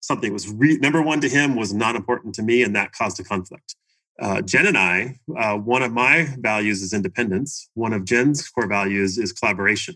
[0.01, 3.19] something was re- number one to him was not important to me, and that caused
[3.19, 3.75] a conflict.
[4.19, 7.69] Uh, Jen and I, uh, one of my values is independence.
[7.73, 9.95] One of Jen's core values is collaboration.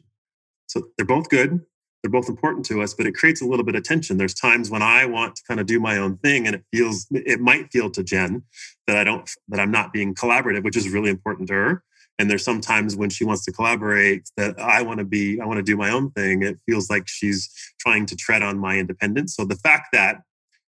[0.68, 1.62] So they're both good.
[2.02, 4.18] They're both important to us, but it creates a little bit of tension.
[4.18, 7.08] There's times when I want to kind of do my own thing, and it feels
[7.12, 8.44] it might feel to Jen
[8.86, 11.84] that I don't that I'm not being collaborative, which is really important to her.
[12.20, 15.58] And there's sometimes when she wants to collaborate that I want to be, I want
[15.58, 16.42] to do my own thing.
[16.42, 19.36] It feels like she's trying to tread on my independence.
[19.36, 20.22] So the fact that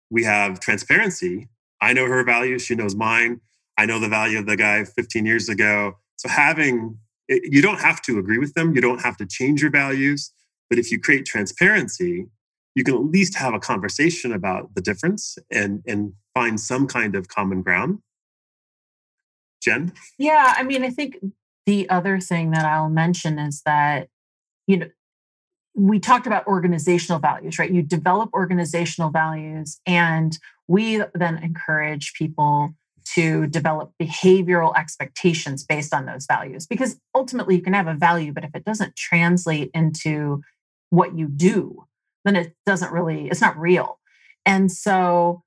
[0.09, 1.47] we have transparency
[1.81, 3.41] I know her values, she knows mine.
[3.77, 5.97] I know the value of the guy 15 years ago.
[6.17, 9.71] So having you don't have to agree with them, you don't have to change your
[9.71, 10.31] values,
[10.69, 12.27] but if you create transparency,
[12.75, 17.15] you can at least have a conversation about the difference and and find some kind
[17.15, 17.99] of common ground.
[19.61, 19.91] Jen?
[20.17, 21.17] Yeah, I mean, I think
[21.65, 24.07] the other thing that I'll mention is that
[24.67, 24.87] you know
[25.75, 27.71] we talked about organizational values, right?
[27.71, 32.73] You develop organizational values and we then encourage people
[33.15, 38.31] to develop behavioral expectations based on those values because ultimately you can have a value
[38.31, 40.41] but if it doesn't translate into
[40.89, 41.85] what you do
[42.25, 43.99] then it doesn't really it's not real.
[44.45, 45.43] And so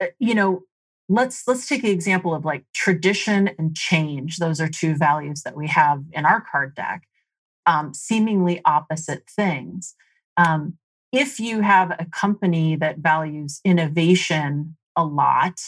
[0.00, 0.62] uh, you know
[1.08, 4.38] let's let's take the example of like tradition and change.
[4.38, 7.02] Those are two values that we have in our card deck
[7.66, 9.94] um, seemingly opposite things.
[10.36, 10.78] Um,
[11.12, 15.60] if you have a company that values innovation a lot,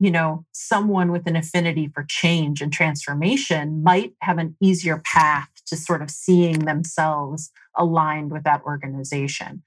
[0.00, 5.51] you know, someone with an affinity for change and transformation might have an easier path
[5.72, 9.62] to sort of seeing themselves aligned with that organization.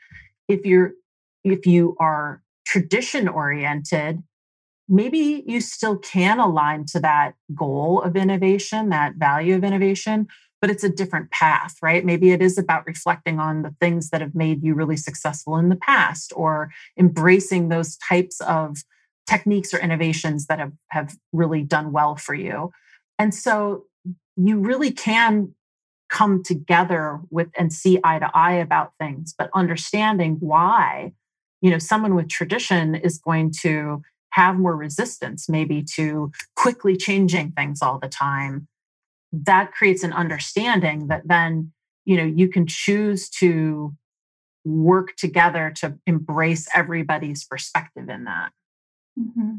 [0.48, 0.94] If you're
[1.44, 4.22] if you are tradition oriented,
[4.88, 10.28] maybe you still can align to that goal of innovation, that value of innovation,
[10.62, 12.06] but it's a different path, right?
[12.06, 15.70] Maybe it is about reflecting on the things that have made you really successful in
[15.70, 18.78] the past or embracing those types of
[19.28, 22.72] techniques or innovations that have, have really done well for you.
[23.18, 23.86] And so
[24.36, 25.54] you really can
[26.10, 31.14] come together with and see eye to eye about things, but understanding why,
[31.62, 37.52] you know, someone with tradition is going to have more resistance maybe to quickly changing
[37.54, 38.68] things all the time
[39.32, 41.72] that creates an understanding that then
[42.06, 43.94] you know you can choose to
[44.64, 48.52] work together to embrace everybody's perspective in that
[49.20, 49.56] mm-hmm.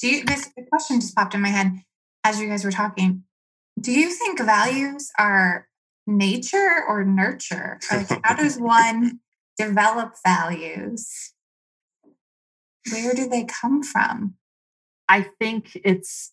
[0.00, 1.82] do you this question just popped in my head
[2.24, 3.24] as you guys were talking
[3.82, 5.68] do you think values are
[6.06, 9.20] nature or nurture like how does one
[9.58, 11.32] develop values
[12.90, 14.34] where do they come from
[15.08, 16.32] i think it's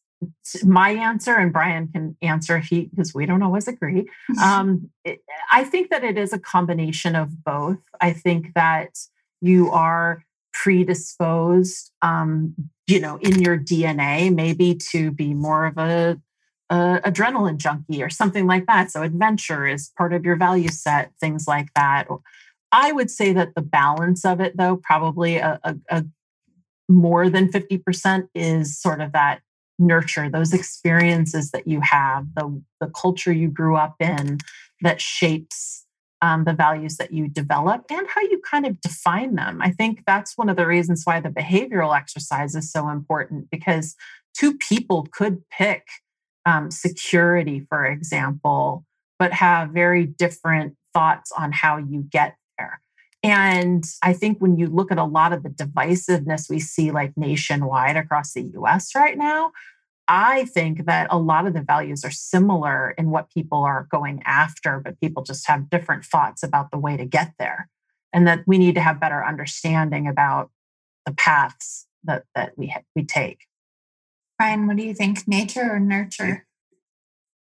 [0.64, 4.10] my answer, and Brian can answer if he because we don't always agree.
[4.44, 5.20] Um, it,
[5.52, 7.80] I think that it is a combination of both.
[8.00, 8.98] I think that
[9.42, 12.56] you are predisposed, um,
[12.88, 16.20] you know, in your DNA, maybe to be more of a,
[16.70, 18.92] a adrenaline junkie or something like that.
[18.92, 22.08] So adventure is part of your value set, things like that.
[22.72, 26.06] I would say that the balance of it, though, probably a, a, a
[26.88, 29.42] more than 50% is sort of that
[29.80, 34.38] nurture those experiences that you have the, the culture you grew up in
[34.82, 35.86] that shapes
[36.22, 40.04] um, the values that you develop and how you kind of define them i think
[40.06, 43.96] that's one of the reasons why the behavioral exercise is so important because
[44.38, 45.88] two people could pick
[46.46, 48.86] um, security for example
[49.18, 52.82] but have very different thoughts on how you get there
[53.22, 57.18] and I think when you look at a lot of the divisiveness we see like
[57.18, 59.52] nationwide across the US right now,
[60.08, 64.24] I think that a lot of the values are similar in what people are going
[64.26, 67.70] after, but people just have different thoughts about the way to get there.
[68.12, 70.50] And that we need to have better understanding about
[71.06, 73.46] the paths that, that we, we take.
[74.40, 75.28] Brian, what do you think?
[75.28, 76.48] Nature or nurture?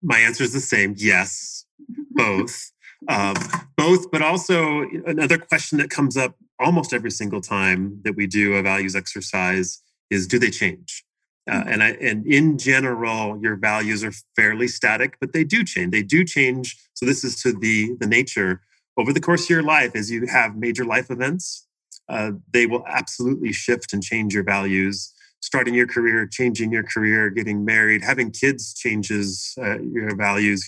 [0.02, 1.66] My answer is the same yes,
[2.12, 2.72] both
[3.08, 3.36] um,
[3.78, 8.54] both, but also another question that comes up almost every single time that we do
[8.54, 11.04] a values exercise is do they change?
[11.50, 11.70] Uh, mm-hmm.
[11.70, 15.92] and I, and in general, your values are fairly static, but they do change.
[15.92, 16.78] They do change.
[16.94, 18.62] So this is to the the nature
[18.98, 21.68] over the course of your life as you have major life events.
[22.08, 25.12] Uh, they will absolutely shift and change your values.
[25.50, 30.62] Starting your career, changing your career, getting married, having kids changes uh, your values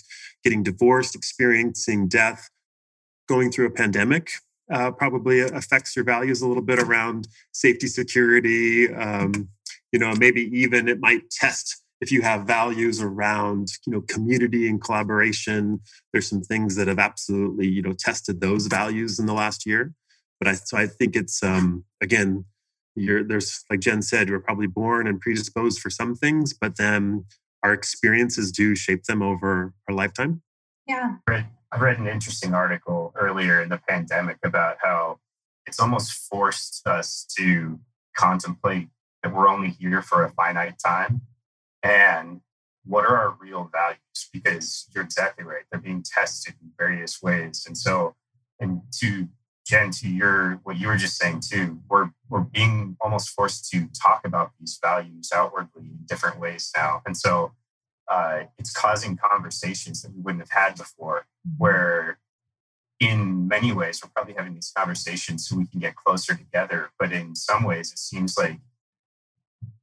[0.44, 2.48] getting divorced, experiencing death,
[3.28, 4.30] going through a pandemic
[4.72, 9.48] uh, probably affects your values a little bit around safety, security, um,
[9.92, 14.68] you know maybe even it might test if you have values around you know community
[14.68, 15.80] and collaboration.
[16.12, 19.92] There's some things that have absolutely you know tested those values in the last year.
[20.38, 22.44] But i so i think it's um again
[23.00, 27.24] you're there's like jen said we're probably born and predisposed for some things but then
[27.62, 30.42] our experiences do shape them over our lifetime.
[30.86, 31.16] Yeah.
[31.28, 35.18] I read an interesting article earlier in the pandemic about how
[35.66, 37.78] it's almost forced us to
[38.16, 38.88] contemplate
[39.22, 41.22] that we're only here for a finite time.
[41.82, 42.40] And
[42.84, 43.98] what are our real values?
[44.32, 47.64] Because you're exactly right they're being tested in various ways.
[47.66, 48.14] And so
[48.60, 49.28] and to
[49.68, 53.86] jen to your what you were just saying too we're we're being almost forced to
[53.88, 57.52] talk about these values outwardly in different ways now and so
[58.10, 61.58] uh, it's causing conversations that we wouldn't have had before mm-hmm.
[61.58, 62.18] where
[62.98, 67.12] in many ways we're probably having these conversations so we can get closer together but
[67.12, 68.58] in some ways it seems like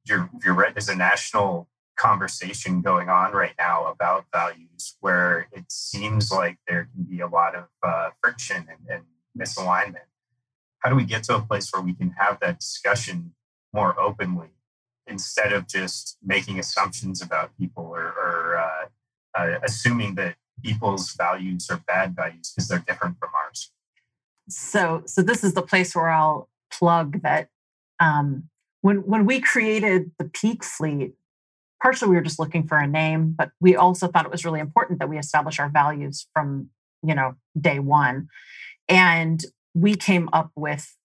[0.05, 5.71] you're you're right there's a national conversation going on right now about values where it
[5.71, 9.03] seems like there can be a lot of uh, friction and, and
[9.38, 10.07] misalignment
[10.86, 13.33] how do we get to a place where we can have that discussion
[13.73, 14.49] more openly
[15.07, 18.86] instead of just making assumptions about people or, or uh,
[19.36, 23.71] uh, assuming that people's values are bad values because they're different from ours.
[24.47, 27.49] So, so this is the place where I'll plug that
[27.99, 28.43] um,
[28.81, 31.15] when when we created the Peak Fleet,
[31.81, 34.59] partially we were just looking for a name, but we also thought it was really
[34.59, 36.69] important that we establish our values from
[37.01, 38.27] you know day one,
[38.88, 39.41] and
[39.73, 40.95] we came up with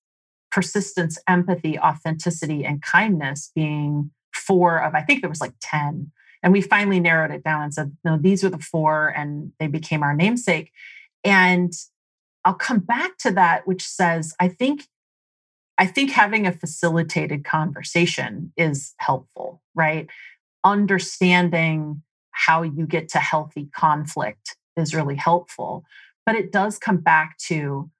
[0.50, 6.12] persistence, empathy, authenticity, and kindness being four of I think there was like ten
[6.42, 9.66] and we finally narrowed it down and said, no, these are the four, and they
[9.66, 10.72] became our namesake.
[11.24, 11.72] And
[12.44, 14.86] I'll come back to that, which says, I think,
[15.76, 20.08] I think having a facilitated conversation is helpful, right?
[20.64, 25.84] Understanding how you get to healthy conflict is really helpful.
[26.30, 27.90] But it does come back to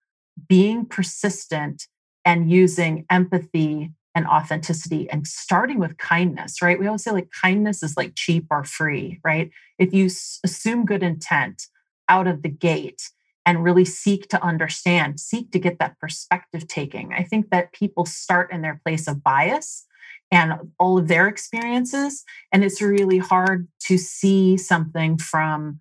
[0.49, 1.89] being persistent
[2.25, 6.79] and using empathy and authenticity and starting with kindness, right?
[6.79, 9.51] We always say like kindness is like cheap or free, right?
[9.81, 10.07] If you
[10.45, 11.67] assume good intent
[12.09, 13.11] out of the gate
[13.45, 18.07] and really seek to understand, seek to get that perspective taking, I think that people
[18.07, 19.87] start in their place of bias
[20.31, 22.23] and all of their experiences.
[22.53, 25.81] And it's really hard to see something from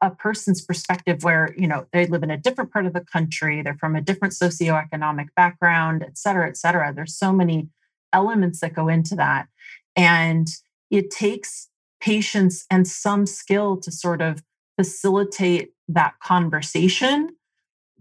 [0.00, 3.60] a person's perspective where you know they live in a different part of the country
[3.62, 6.92] they're from a different socioeconomic background et cetera et cetera.
[6.94, 7.68] There's so many
[8.14, 9.48] elements that go into that.
[9.96, 10.48] And
[10.90, 11.68] it takes
[12.00, 14.42] patience and some skill to sort of
[14.78, 17.30] facilitate that conversation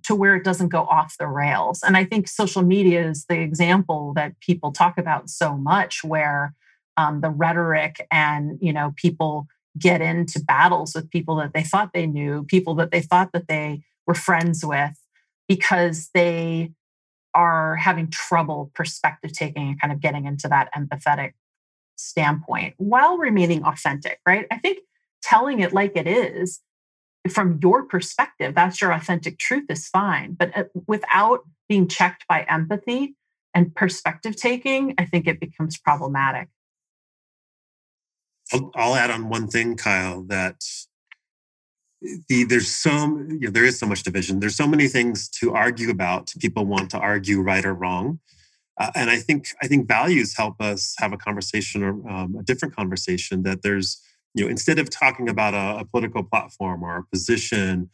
[0.04, 1.82] to where it doesn't go off the rails.
[1.84, 6.54] And i think social media is the example that people talk about so much where
[6.96, 9.48] um, the rhetoric and you know people
[9.78, 13.48] get into battles with people that they thought they knew, people that they thought that
[13.48, 14.98] they were friends with,
[15.48, 16.72] because they
[17.34, 21.32] are having trouble perspective taking and kind of getting into that empathetic
[21.96, 24.46] standpoint while remaining authentic, right?
[24.52, 24.80] I think
[25.22, 26.60] telling it like it is
[27.30, 30.34] from your perspective, that's your authentic truth is fine.
[30.34, 33.16] But uh, without being checked by empathy
[33.54, 36.50] and perspective taking, I think it becomes problematic.
[38.52, 40.64] I'll, I'll add on one thing, Kyle, that
[42.28, 44.40] the, there's so you know, there is so much division.
[44.40, 46.34] There's so many things to argue about.
[46.40, 48.20] People want to argue right or wrong,
[48.80, 52.44] uh, and I think I think values help us have a conversation or um, a
[52.44, 53.44] different conversation.
[53.44, 54.02] That there's
[54.34, 57.90] you know instead of talking about a, a political platform or a position,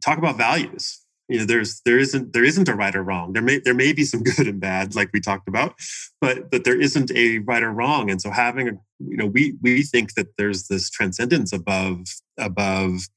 [0.00, 3.32] talk about values you know there's there isn't there isn't a right or wrong.
[3.32, 5.74] There may there may be some good and bad like we talked about
[6.24, 8.10] but but there isn't a right or wrong.
[8.10, 12.06] And so having a you know we we think that there's this transcendence above
[12.38, 13.08] above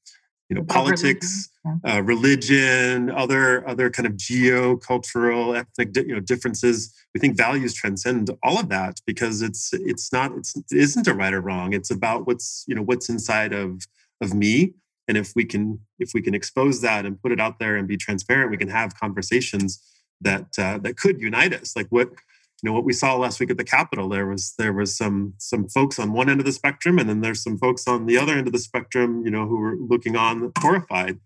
[0.50, 1.48] you know politics
[1.86, 6.94] uh, religion other other kind of geo-cultural ethnic you know differences.
[7.14, 11.14] We think values transcend all of that because it's it's not it's it isn't a
[11.14, 11.72] right or wrong.
[11.72, 13.86] It's about what's you know what's inside of
[14.20, 14.74] of me
[15.08, 17.88] and if we can if we can expose that and put it out there and
[17.88, 19.82] be transparent we can have conversations
[20.20, 21.76] that uh, that could unite us.
[21.76, 24.72] Like what you know what we saw last week at the capitol there was there
[24.72, 27.86] was some some folks on one end of the spectrum and then there's some folks
[27.86, 31.18] on the other end of the spectrum you know who were looking on horrified.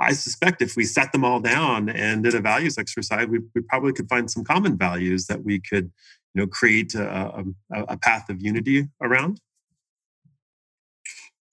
[0.00, 3.62] I suspect if we set them all down and did a values exercise we, we
[3.62, 5.90] probably could find some common values that we could
[6.34, 9.40] you know create a, a, a path of unity around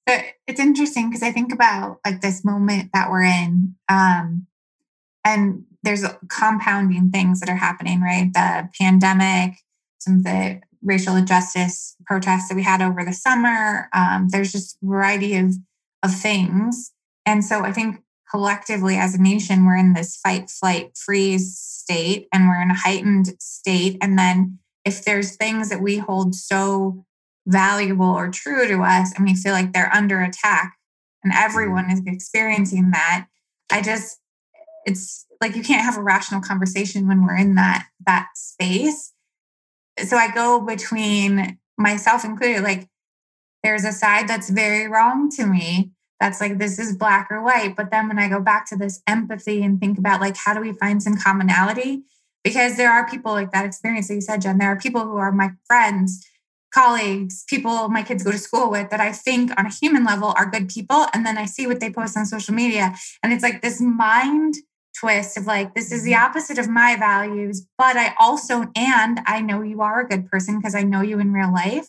[0.08, 4.47] it's interesting because I think about like this moment that we're in, um,
[5.24, 8.32] and there's compounding things that are happening, right?
[8.34, 9.58] The pandemic,
[9.99, 13.89] some of the racial injustice protests that we had over the summer.
[13.93, 15.56] Um, there's just a variety of,
[16.03, 16.91] of things.
[17.26, 22.28] And so I think collectively as a nation, we're in this fight, flight, freeze state,
[22.32, 23.97] and we're in a heightened state.
[24.01, 27.06] And then if there's things that we hold so
[27.48, 30.78] valuable or true to us and we feel like they're under attack
[31.24, 31.43] and mm.
[31.43, 33.28] everyone is experiencing that,
[33.72, 34.20] I just,
[34.86, 39.12] it's like you can't have a rational conversation when we're in that that space.
[40.00, 42.88] So i go between myself included like
[43.64, 47.76] there's a side that's very wrong to me that's like this is black or white
[47.76, 50.62] but then when i go back to this empathy and think about like how do
[50.62, 52.04] we find some commonality?
[52.43, 55.18] Because there are people like that experience that you said jen there are people who
[55.18, 56.26] are my friends
[56.76, 60.34] colleagues people my kids go to school with that i think on a human level
[60.36, 63.43] are good people and then i see what they post on social media and it's
[63.43, 64.55] like this mind
[64.99, 66.26] twist of like this is the mm-hmm.
[66.26, 70.57] opposite of my values but i also and i know you are a good person
[70.57, 71.88] because i know you in real life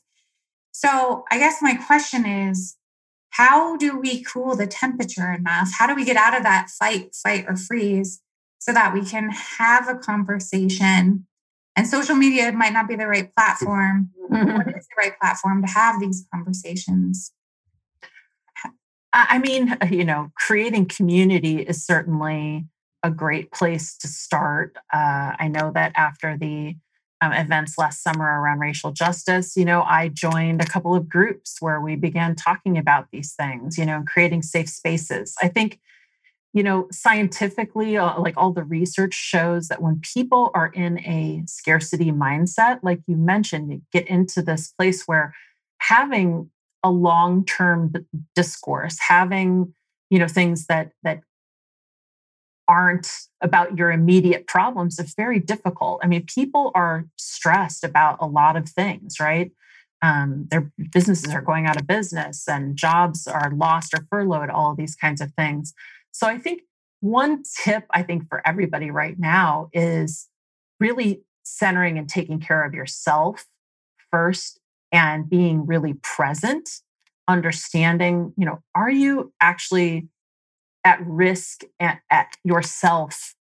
[0.71, 2.77] so i guess my question is
[3.31, 7.13] how do we cool the temperature enough how do we get out of that fight
[7.13, 8.23] fight or freeze
[8.59, 11.27] so that we can have a conversation
[11.77, 14.57] and social media might not be the right platform mm-hmm.
[14.57, 17.33] what is the right platform to have these conversations
[19.17, 22.67] I mean, you know, creating community is certainly
[23.03, 24.77] a great place to start.
[24.93, 26.77] Uh, I know that after the
[27.23, 31.57] um, events last summer around racial justice, you know, I joined a couple of groups
[31.61, 35.35] where we began talking about these things, you know, creating safe spaces.
[35.43, 35.81] I think,
[36.57, 41.43] you know, scientifically, uh, like all the research shows that when people are in a
[41.47, 45.35] scarcity mindset, like you mentioned, you get into this place where
[45.83, 46.51] having
[46.83, 47.93] a long-term
[48.35, 49.75] discourse, having
[50.09, 51.21] you know things that that
[52.67, 53.11] aren't
[53.43, 56.01] about your immediate problems it's very difficult.
[56.03, 59.53] I mean people are stressed about a lot of things right?
[60.01, 64.71] Um, their businesses are going out of business and jobs are lost or furloughed all
[64.71, 65.75] of these kinds of things
[66.17, 66.63] so i think
[67.01, 70.29] one tip i think for everybody right now is
[70.81, 73.47] really centering and taking care of yourself
[74.11, 74.59] first
[74.93, 76.69] and being really present
[77.29, 80.09] understanding you know are you actually
[80.85, 83.35] at risk at, at yourself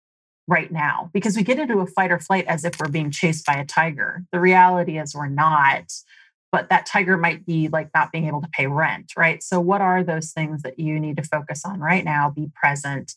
[0.49, 3.47] right now because we get into a fight or flight as if we're being chased
[3.47, 4.25] by a tiger.
[4.33, 5.93] The reality is we're not,
[6.53, 9.43] but that tiger might be like not being able to pay rent, right?
[9.43, 12.31] So, what are those things that you need to focus on right now?
[12.31, 13.15] Be present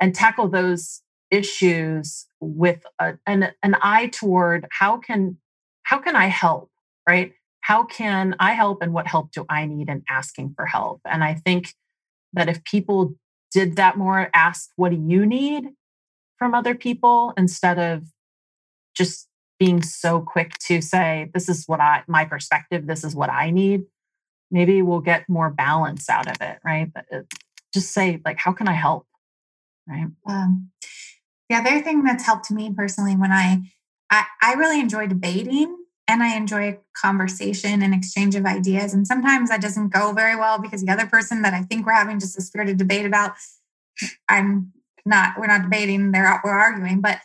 [0.00, 1.00] and tackle those
[1.30, 5.38] issues with a, an, an eye toward how can
[5.84, 6.70] how can I help,
[7.08, 7.32] right?
[7.60, 11.00] How can I help and what help do I need in asking for help?
[11.04, 11.72] And I think
[12.32, 13.14] that if people
[13.52, 15.68] did that more ask what do you need
[16.38, 18.02] from other people instead of
[18.96, 23.30] just being so quick to say this is what i my perspective this is what
[23.30, 23.84] i need
[24.50, 27.20] maybe we'll get more balance out of it right but uh,
[27.72, 29.06] just say like how can i help
[29.88, 30.70] right um,
[31.48, 33.62] the other thing that's helped me personally when I,
[34.10, 35.76] I i really enjoy debating
[36.08, 38.92] and I enjoy conversation and exchange of ideas.
[38.92, 41.92] And sometimes that doesn't go very well because the other person that I think we're
[41.92, 43.32] having just a spirited debate about,
[44.28, 44.72] I'm
[45.06, 47.00] not, we're not debating, they're, we're arguing.
[47.00, 47.20] But,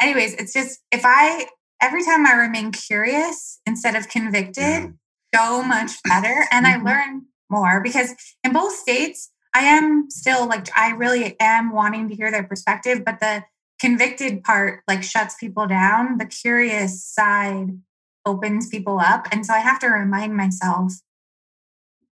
[0.00, 1.46] anyways, it's just if I,
[1.82, 4.94] every time I remain curious instead of convicted,
[5.34, 6.46] so much better.
[6.50, 6.86] And I mm-hmm.
[6.86, 8.14] learn more because
[8.44, 13.02] in both states, I am still like, I really am wanting to hear their perspective,
[13.04, 13.44] but the
[13.80, 16.18] convicted part like shuts people down.
[16.18, 17.78] The curious side
[18.24, 19.26] opens people up.
[19.32, 20.92] And so I have to remind myself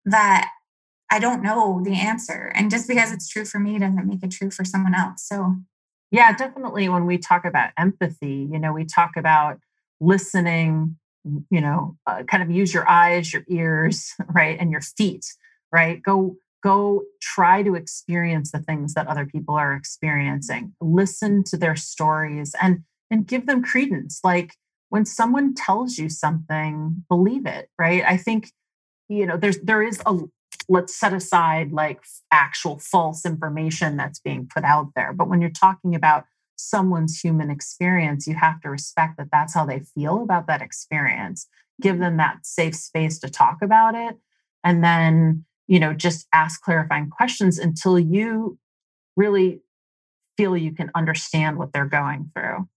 [0.04, 0.50] that
[1.10, 2.50] I don't know the answer.
[2.54, 5.26] And just because it's true for me doesn't make it true for someone else.
[5.26, 5.56] So,
[6.10, 6.88] yeah, definitely.
[6.88, 9.58] When we talk about empathy, you know, we talk about
[10.00, 10.96] listening,
[11.50, 15.26] you know, uh, kind of use your eyes, your ears, right, and your feet,
[15.72, 16.02] right?
[16.02, 21.76] Go go try to experience the things that other people are experiencing listen to their
[21.76, 22.82] stories and
[23.12, 24.56] and give them credence like
[24.90, 28.02] when someone tells you something, believe it, right?
[28.06, 28.50] I think,
[29.08, 30.18] you know, there's there is a
[30.68, 35.12] let's set aside like actual false information that's being put out there.
[35.12, 36.24] But when you're talking about
[36.56, 41.46] someone's human experience, you have to respect that that's how they feel about that experience.
[41.80, 42.02] Give mm-hmm.
[42.02, 44.18] them that safe space to talk about it.
[44.64, 48.58] And then, you know, just ask clarifying questions until you
[49.16, 49.60] really
[50.36, 52.68] feel you can understand what they're going through.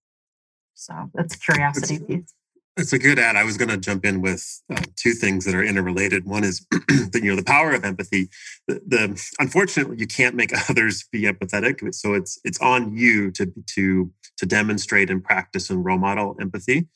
[0.76, 2.34] So that's curiosity piece.
[2.82, 3.36] It's a good ad.
[3.36, 6.26] I was going to jump in with uh, two things that are interrelated.
[6.26, 8.28] One is, the, you know, the power of empathy.
[8.68, 13.54] The, the, unfortunately, you can't make others be empathetic, so it's it's on you to
[13.76, 16.88] to to demonstrate and practice and role model empathy.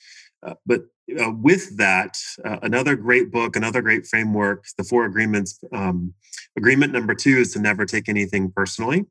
[0.42, 0.86] Uh, but
[1.22, 5.64] uh, with that, uh, another great book, another great framework, the four agreements.
[5.72, 6.16] Um,
[6.58, 9.06] agreement number two is to never take anything personally.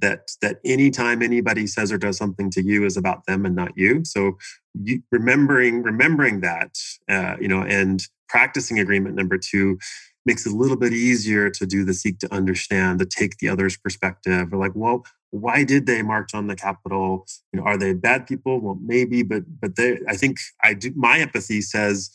[0.00, 3.72] That that anytime anybody says or does something to you is about them and not
[3.76, 4.04] you.
[4.04, 4.36] So
[4.74, 6.76] you, remembering remembering that,
[7.08, 9.78] uh, you know, and practicing agreement number two
[10.26, 13.48] makes it a little bit easier to do the seek to understand, to take the
[13.48, 14.52] other's perspective.
[14.52, 17.26] Or like, well, why did they march on the Capitol?
[17.52, 18.60] You know, are they bad people?
[18.60, 20.92] Well, maybe, but but they, I think I do.
[20.94, 22.10] My empathy says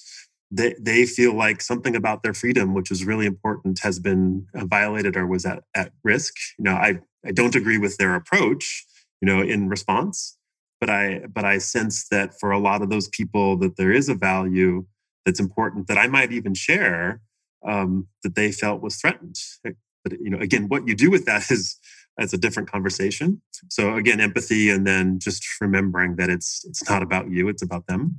[0.51, 4.65] they they feel like something about their freedom, which is really important, has been uh,
[4.65, 6.33] violated or was at at risk.
[6.57, 8.85] You know, I I don't agree with their approach.
[9.21, 10.37] You know, in response,
[10.79, 14.07] but I but I sense that for a lot of those people that there is
[14.07, 14.85] a value
[15.25, 17.21] that's important that I might even share
[17.67, 19.35] um, that they felt was threatened.
[19.63, 21.77] But you know, again, what you do with that is
[22.17, 23.41] that's a different conversation.
[23.69, 27.87] So again, empathy, and then just remembering that it's it's not about you; it's about
[27.87, 28.17] them.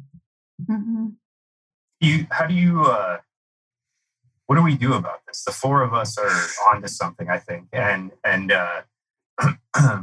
[0.64, 1.06] Mm-hmm.
[2.00, 2.84] You, how do you?
[2.84, 3.18] Uh,
[4.50, 5.44] what do we do about this?
[5.44, 8.80] The four of us are onto something, I think, and and uh,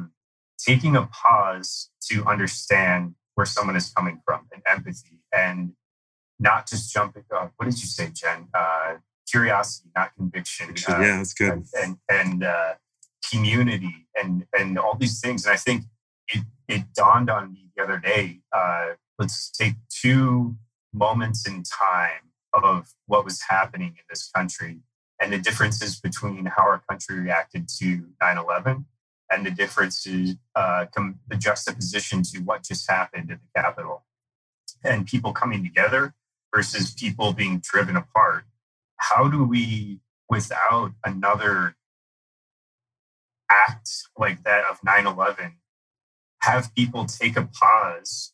[0.57, 5.73] taking a pause to understand where someone is coming from and empathy, and
[6.39, 7.25] not just jumping.
[7.29, 8.47] Uh, what did you say, Jen?
[8.53, 10.69] Uh, curiosity, not conviction.
[10.87, 11.65] Uh, yeah, that's good.
[11.77, 12.75] And and uh,
[13.29, 15.45] community and and all these things.
[15.45, 15.83] And I think
[16.29, 18.39] it it dawned on me the other day.
[18.55, 20.55] Uh, let's take two
[20.93, 22.26] moments in time
[22.64, 24.80] of what was happening in this country
[25.20, 28.86] and the differences between how our country reacted to 9-11
[29.32, 34.05] and the differences uh, com- the juxtaposition to what just happened at the capitol.
[34.84, 36.14] And people coming together
[36.53, 38.45] versus people being driven apart.
[38.97, 39.99] How do we,
[40.30, 41.76] without another
[43.51, 45.58] act like that of 9 11,
[46.41, 48.34] have people take a pause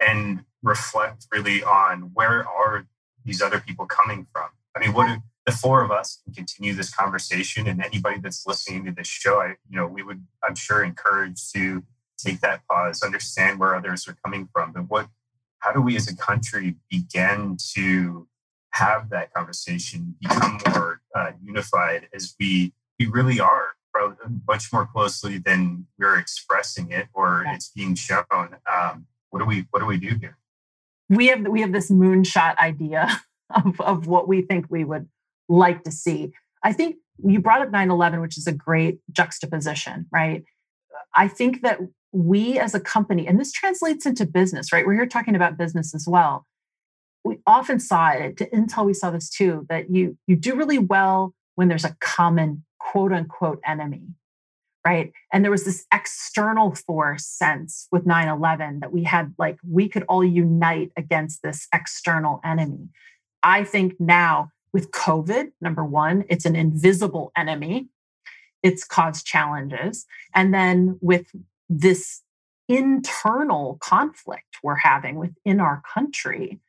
[0.00, 2.86] and reflect really on where are
[3.24, 4.48] these other people coming from?
[4.76, 5.16] I mean, what do
[5.46, 9.40] the four of us can continue this conversation and anybody that's listening to this show,
[9.40, 11.82] I, you know, we would, I'm sure, encourage to
[12.18, 15.08] take that pause, understand where others are coming from, but what,
[15.60, 18.28] how do we as a country begin to
[18.72, 23.74] have that conversation, become more uh, unified as we we really are,
[24.46, 28.56] much more closely than we're expressing it or it's being shown.
[28.72, 30.36] Um, what do we what do we do here?
[31.10, 33.20] We have we have this moonshot idea
[33.54, 35.08] of, of what we think we would
[35.48, 36.32] like to see.
[36.64, 40.44] I think you brought up 9-11, which is a great juxtaposition, right?
[41.14, 41.80] I think that
[42.12, 44.86] we as a company, and this translates into business, right?
[44.86, 46.46] We're here talking about business as well
[47.24, 50.78] we often saw it to Intel we saw this too that you you do really
[50.78, 54.02] well when there's a common quote unquote enemy
[54.84, 55.12] right?
[55.32, 60.04] And there was this external force sense with 9-11 that we had like we could
[60.04, 62.88] all unite against this external enemy.
[63.42, 67.88] I think now with covid number one it's an invisible enemy.
[68.62, 70.06] It's caused challenges.
[70.34, 71.26] And then with
[71.68, 72.22] this
[72.68, 76.60] internal conflict we're having within our country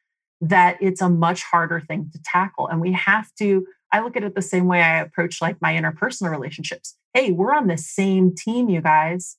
[0.41, 2.67] that it's a much harder thing to tackle.
[2.67, 5.73] And we have to, I look at it the same way I approach like my
[5.73, 6.95] interpersonal relationships.
[7.13, 9.37] Hey, we're on the same team, you guys.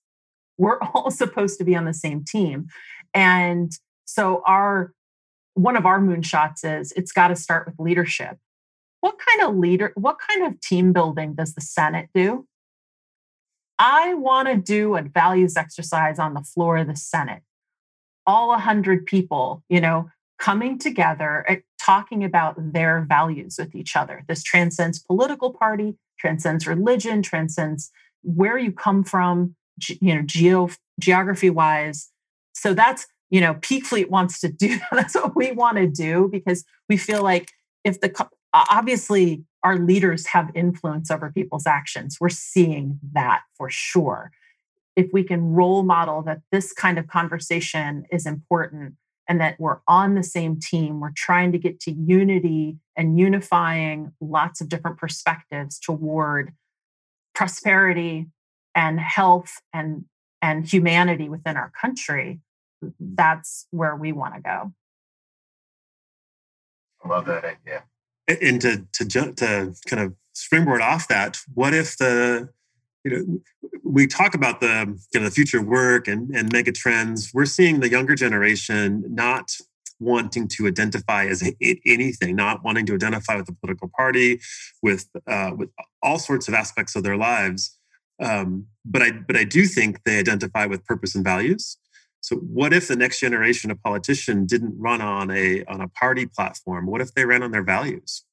[0.58, 2.66] We're all supposed to be on the same team.
[3.14, 3.72] And
[4.04, 4.92] so our
[5.54, 8.38] one of our moonshots is it's got to start with leadership.
[9.00, 12.46] What kind of leader, what kind of team building does the Senate do?
[13.78, 17.42] I want to do a values exercise on the floor of the Senate.
[18.26, 24.24] All 100 people, you know, coming together, eh, talking about their values with each other.
[24.28, 27.90] This transcends political party, transcends religion, transcends
[28.22, 29.56] where you come from,
[30.00, 30.68] you know, geo
[31.00, 32.10] geography wise.
[32.54, 34.78] So that's you know, Peak Fleet wants to do.
[34.92, 37.50] That's what we want to do because we feel like
[37.82, 42.18] if the obviously our leaders have influence over people's actions.
[42.20, 44.32] We're seeing that for sure.
[44.96, 48.94] If we can role model that this kind of conversation is important,
[49.28, 51.00] and that we're on the same team.
[51.00, 56.52] We're trying to get to unity and unifying lots of different perspectives toward
[57.34, 58.28] prosperity
[58.74, 60.04] and health and
[60.40, 62.40] and humanity within our country.
[62.98, 64.72] That's where we want to go.
[67.04, 67.84] I love that idea.
[68.28, 72.48] And to to to kind of springboard off that what if the
[73.04, 77.32] you know, we talk about the you know the future work and, and mega trends.
[77.34, 79.50] We're seeing the younger generation not
[79.98, 81.42] wanting to identify as
[81.86, 84.40] anything, not wanting to identify with the political party,
[84.82, 85.70] with uh, with
[86.02, 87.78] all sorts of aspects of their lives.
[88.20, 91.78] Um, but I but I do think they identify with purpose and values.
[92.20, 96.26] So what if the next generation of politician didn't run on a on a party
[96.26, 96.86] platform?
[96.86, 98.24] What if they ran on their values?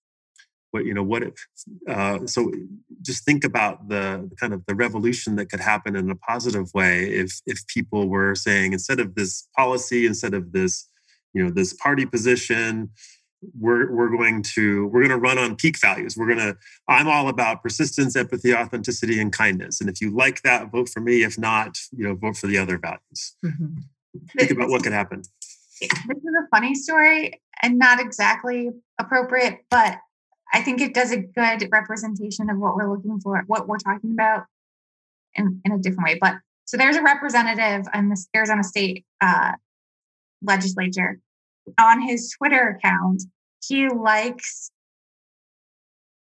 [0.72, 1.04] What you know?
[1.04, 1.34] What if?
[1.88, 2.52] Uh, so
[3.02, 6.72] just think about the, the kind of the revolution that could happen in a positive
[6.74, 10.88] way if if people were saying instead of this policy, instead of this
[11.34, 12.90] you know this party position,
[13.58, 16.58] we're we're going to we're going to run on peak values we're going to
[16.88, 21.00] i'm all about persistence empathy authenticity and kindness and if you like that vote for
[21.00, 23.80] me if not you know vote for the other values mm-hmm.
[24.38, 25.22] think about what could happen
[25.80, 30.00] this is a funny story and not exactly appropriate but
[30.54, 34.12] i think it does a good representation of what we're looking for what we're talking
[34.12, 34.46] about
[35.36, 36.36] in, in a different way but
[36.66, 39.54] so there's a representative in the arizona state uh,
[40.42, 41.20] legislature
[41.78, 43.24] on his Twitter account,
[43.66, 44.72] he likes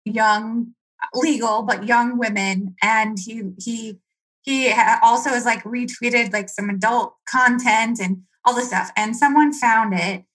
[0.05, 0.73] young,
[1.13, 2.75] legal, but young women.
[2.82, 3.97] And he, he,
[4.41, 8.91] he also has like retweeted like some adult content and all this stuff.
[8.95, 10.25] And someone found it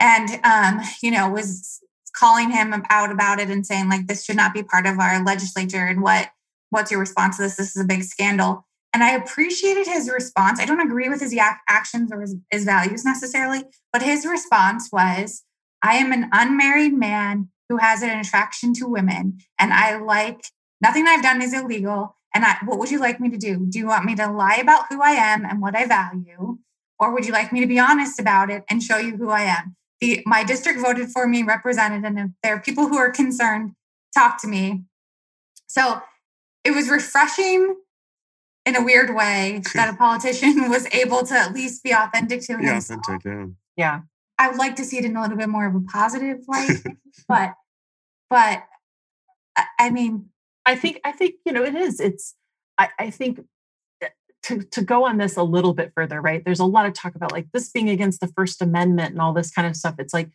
[0.00, 1.80] and, um, you know, was
[2.16, 5.22] calling him out about it and saying like, this should not be part of our
[5.24, 5.84] legislature.
[5.84, 6.30] And what,
[6.70, 7.56] what's your response to this?
[7.56, 8.64] This is a big scandal.
[8.92, 10.58] And I appreciated his response.
[10.58, 11.38] I don't agree with his
[11.68, 15.44] actions or his, his values necessarily, but his response was
[15.82, 20.40] I am an unmarried man who has an attraction to women, and I like
[20.80, 22.16] nothing I've done is illegal.
[22.34, 23.66] And I, what would you like me to do?
[23.68, 26.58] Do you want me to lie about who I am and what I value?
[26.98, 29.42] Or would you like me to be honest about it and show you who I
[29.42, 29.76] am?
[30.00, 33.72] The, my district voted for me, represented, and if there are people who are concerned,
[34.14, 34.84] talk to me.
[35.66, 36.02] So
[36.64, 37.76] it was refreshing
[38.66, 42.58] in a weird way that a politician was able to at least be authentic to
[42.58, 42.68] him.
[42.68, 43.46] authentic, yeah.
[43.76, 44.00] Yeah.
[44.38, 46.82] I would like to see it in a little bit more of a positive light,
[47.26, 47.54] but
[48.28, 48.64] but
[49.78, 50.26] I mean,
[50.66, 52.00] I think I think you know it is.
[52.00, 52.34] It's
[52.76, 53.40] I, I think
[54.46, 56.44] to to go on this a little bit further, right?
[56.44, 59.32] There's a lot of talk about like this being against the First Amendment and all
[59.32, 59.96] this kind of stuff.
[59.98, 60.30] It's like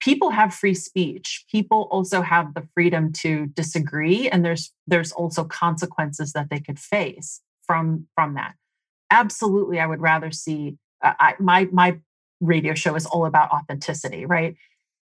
[0.00, 1.44] people have free speech.
[1.50, 6.78] People also have the freedom to disagree, and there's there's also consequences that they could
[6.78, 8.54] face from from that
[9.10, 11.98] absolutely i would rather see uh, I, my my
[12.40, 14.56] radio show is all about authenticity right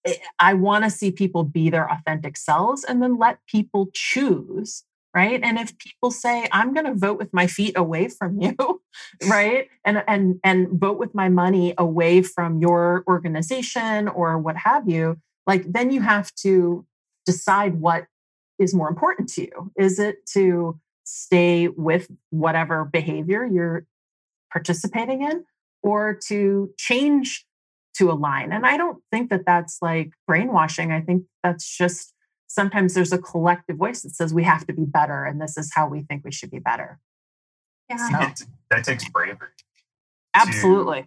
[0.05, 4.83] eh, i want to see people be their authentic selves and then let people choose
[5.13, 8.55] right and if people say i'm going to vote with my feet away from you
[9.27, 14.87] right and and and vote with my money away from your organization or what have
[14.87, 16.85] you like then you have to
[17.25, 18.05] decide what
[18.59, 23.85] is more important to you is it to stay with whatever behavior you're
[24.51, 25.43] participating in
[25.83, 27.45] or to change
[27.95, 28.51] to align.
[28.51, 30.91] And I don't think that that's like brainwashing.
[30.91, 32.13] I think that's just
[32.51, 35.71] sometimes there's a collective voice that says we have to be better and this is
[35.73, 36.99] how we think we should be better.
[37.89, 38.33] Yeah.
[38.33, 39.49] So, that takes bravery.
[40.33, 41.03] Absolutely.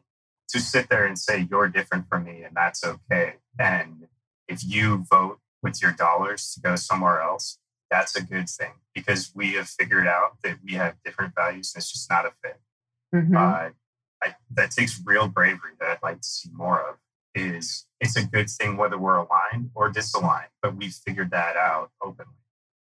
[0.49, 3.35] To, to sit there and say you're different from me and that's okay.
[3.59, 4.07] And
[4.49, 7.59] if you vote with your dollars to go somewhere else,
[7.91, 11.83] that's a good thing because we have figured out that we have different values and
[11.83, 12.59] it's just not a fit.
[13.15, 13.37] Mm-hmm.
[13.37, 13.71] Uh,
[14.23, 16.97] I, that takes real bravery that I'd like to see more of.
[17.35, 21.91] Is it's a good thing whether we're aligned or disaligned, but we've figured that out
[22.03, 22.35] openly.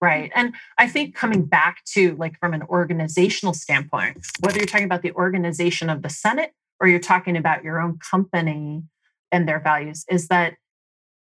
[0.02, 0.32] Right.
[0.36, 5.02] And I think coming back to like from an organizational standpoint, whether you're talking about
[5.02, 8.84] the organization of the Senate or you're talking about your own company
[9.32, 10.56] and their values, is that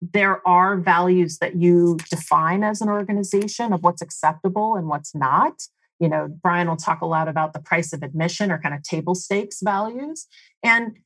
[0.02, 5.62] there are values that you define as an organization of what's acceptable and what's not.
[6.00, 8.84] You know, Brian will talk a lot about the price of admission or kind of
[8.84, 10.28] table stakes values.
[10.64, 10.98] And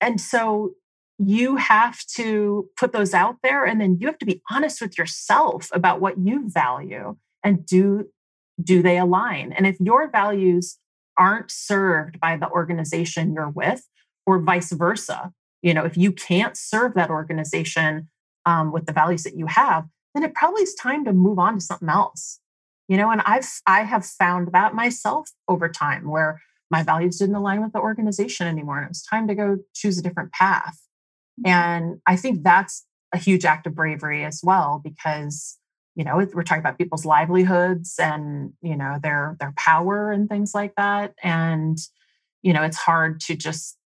[0.00, 0.74] and so
[1.18, 4.98] you have to put those out there and then you have to be honest with
[4.98, 8.06] yourself about what you value and do
[8.62, 9.52] do they align?
[9.52, 10.78] And if your values
[11.18, 13.82] aren't served by the organization you're with
[14.26, 18.08] or vice versa, you know, if you can't serve that organization
[18.46, 21.54] um, with the values that you have, then it probably is time to move on
[21.54, 22.38] to something else.
[22.86, 26.40] You know, and I've I have found that myself over time where
[26.70, 28.78] my values didn't align with the organization anymore.
[28.78, 30.78] And it was time to go choose a different path.
[31.44, 35.58] And I think that's a huge act of bravery as well, because
[35.94, 40.54] you know we're talking about people's livelihoods and you know their their power and things
[40.54, 41.14] like that.
[41.22, 41.78] And
[42.42, 43.76] you know it's hard to just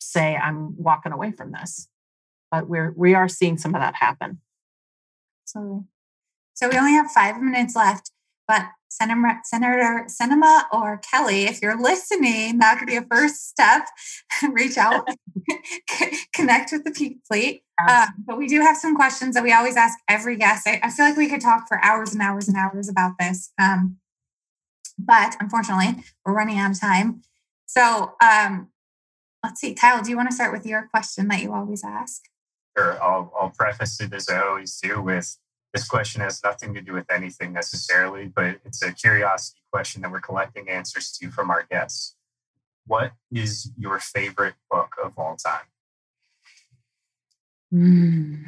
[0.00, 1.88] say I'm walking away from this
[2.52, 4.38] but we're we are seeing some of that happen.
[5.44, 5.84] Absolutely.
[6.54, 8.12] So we only have five minutes left,
[8.46, 8.66] but
[8.96, 13.86] Senator, Senator Sinema or Kelly, if you're listening, that could be a first step.
[14.50, 15.08] Reach out,
[16.34, 17.62] connect with the Peak Fleet.
[17.88, 20.68] Um, but we do have some questions that we always ask every guest.
[20.68, 23.50] I, I, feel like we could talk for hours and hours and hours about this.
[23.60, 23.96] Um,
[24.98, 27.22] but unfortunately, we're running out of time.
[27.66, 28.68] So um,
[29.42, 32.22] let's see, Kyle, do you want to start with your question that you always ask?
[32.76, 33.02] Sure.
[33.02, 35.36] I'll, I'll preface it as I always do with
[35.72, 40.10] this question has nothing to do with anything necessarily, but it's a curiosity question that
[40.10, 42.14] we're collecting answers to from our guests.
[42.86, 45.66] What is your favorite book of all time?
[47.72, 48.44] Mm,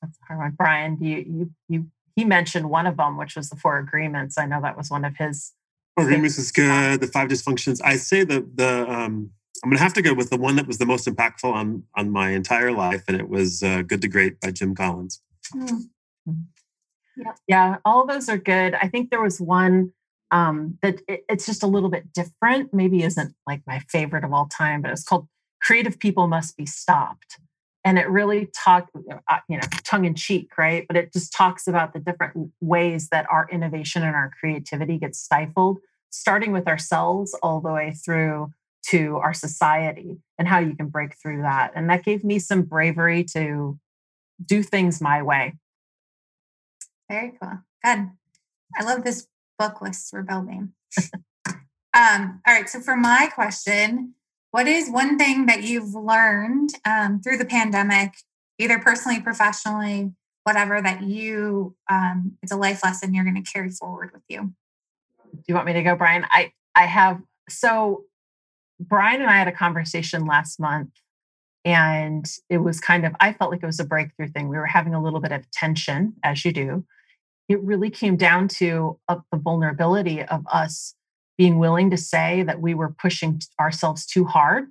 [0.00, 0.50] that's a hard one.
[0.52, 4.38] Brian, you, you, you, he mentioned one of them, which was the Four Agreements.
[4.38, 5.52] I know that was one of his.
[5.96, 7.00] Four Agreements is good.
[7.00, 7.80] The Five Dysfunctions.
[7.82, 9.30] I say the the um,
[9.62, 11.84] I'm going to have to go with the one that was the most impactful on
[11.96, 15.20] on my entire life, and it was uh, Good to Great by Jim Collins.
[15.52, 15.88] Mm.
[16.26, 17.36] Yep.
[17.46, 18.74] Yeah, all those are good.
[18.74, 19.92] I think there was one
[20.30, 22.74] um, that it, it's just a little bit different.
[22.74, 25.28] Maybe isn't like my favorite of all time, but it's called
[25.62, 27.38] "Creative People Must Be Stopped,"
[27.84, 28.88] and it really talk,
[29.30, 30.86] uh, you know, tongue in cheek, right?
[30.88, 35.20] But it just talks about the different ways that our innovation and our creativity gets
[35.20, 35.78] stifled,
[36.10, 38.52] starting with ourselves all the way through
[38.88, 41.72] to our society, and how you can break through that.
[41.76, 43.78] And that gave me some bravery to
[44.44, 45.54] do things my way
[47.08, 47.58] very cool.
[47.84, 48.10] Good.
[48.76, 49.26] I love this
[49.58, 50.72] book list we're building.
[51.94, 52.68] um, all right.
[52.68, 54.14] So for my question,
[54.50, 58.14] what is one thing that you've learned um, through the pandemic,
[58.58, 60.12] either personally, professionally,
[60.44, 64.52] whatever that you um, it's a life lesson you're going to carry forward with you?
[65.32, 66.24] Do you want me to go, Brian?
[66.30, 68.04] I I have so
[68.80, 70.90] Brian and I had a conversation last month
[71.64, 74.66] and it was kind of i felt like it was a breakthrough thing we were
[74.66, 76.84] having a little bit of tension as you do
[77.48, 80.94] it really came down to uh, the vulnerability of us
[81.36, 84.66] being willing to say that we were pushing ourselves too hard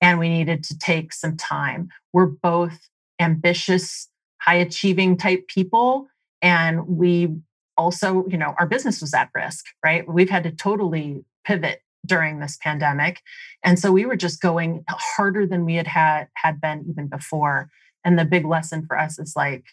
[0.00, 1.88] and we needed to take some time.
[2.12, 2.88] We're both
[3.20, 4.08] ambitious,
[4.40, 6.06] high achieving type people.
[6.40, 7.36] And we
[7.76, 10.08] also, you know, our business was at risk, right?
[10.08, 13.20] We've had to totally pivot during this pandemic.
[13.64, 17.68] And so we were just going harder than we had had, had been even before.
[18.04, 19.64] And the big lesson for us is like,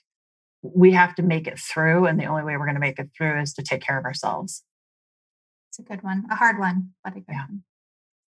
[0.74, 2.06] we have to make it through.
[2.06, 4.06] And the only way we're going to make it through is to take care of
[4.06, 4.64] ourselves.
[5.70, 7.46] It's a good one, a hard one, but a good yeah.
[7.50, 7.64] one.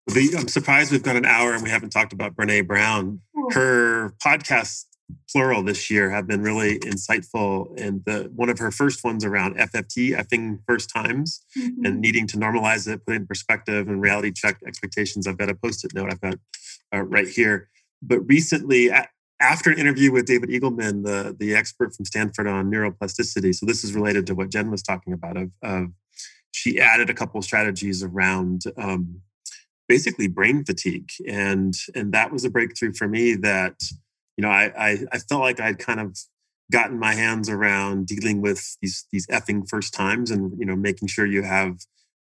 [0.10, 3.22] I'm surprised we've got an hour and we haven't talked about Brene Brown.
[3.38, 3.50] Ooh.
[3.52, 4.86] Her podcasts,
[5.30, 7.78] plural, this year have been really insightful.
[7.80, 11.86] And the one of her first ones around FFT, effing first times, mm-hmm.
[11.86, 15.28] and needing to normalize it, put it in perspective, and reality check expectations.
[15.28, 16.36] I've got a post-it note I've got
[16.94, 17.70] uh, right here.
[18.02, 18.92] But recently,
[19.40, 23.84] after an interview with David Eagleman, the, the expert from Stanford on neuroplasticity, so this
[23.84, 25.88] is related to what Jen was talking about, of, of
[26.52, 29.22] she added a couple strategies around um,
[29.88, 31.10] basically brain fatigue.
[31.28, 33.76] And, and that was a breakthrough for me that,
[34.38, 36.18] you know, I, I, I felt like I'd kind of
[36.72, 41.08] gotten my hands around dealing with these, these effing first times and, you know, making
[41.08, 41.78] sure you have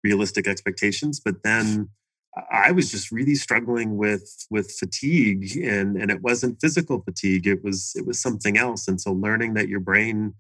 [0.04, 1.22] realistic expectations.
[1.24, 1.90] But then
[2.52, 7.64] I was just really struggling with with fatigue and and it wasn't physical fatigue it
[7.64, 10.34] was it was something else and so learning that your brain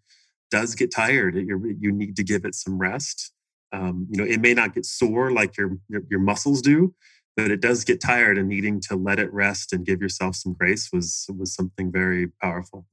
[0.49, 3.31] does get tired you you need to give it some rest.
[3.71, 6.93] Um, you know it may not get sore like your, your your muscles do
[7.35, 10.53] but it does get tired and needing to let it rest and give yourself some
[10.53, 12.87] grace was was something very powerful.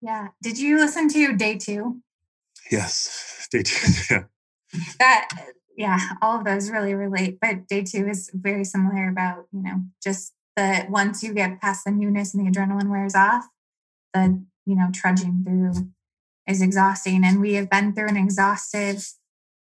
[0.00, 2.00] Yeah did you listen to day two?
[2.70, 4.24] Yes day two yeah.
[4.98, 5.28] That
[5.78, 7.38] yeah, all of those really relate.
[7.40, 11.84] But day two is very similar about, you know, just the once you get past
[11.84, 13.44] the newness and the adrenaline wears off,
[14.12, 15.88] the, you know, trudging through
[16.48, 17.22] is exhausting.
[17.24, 19.08] And we have been through an exhaustive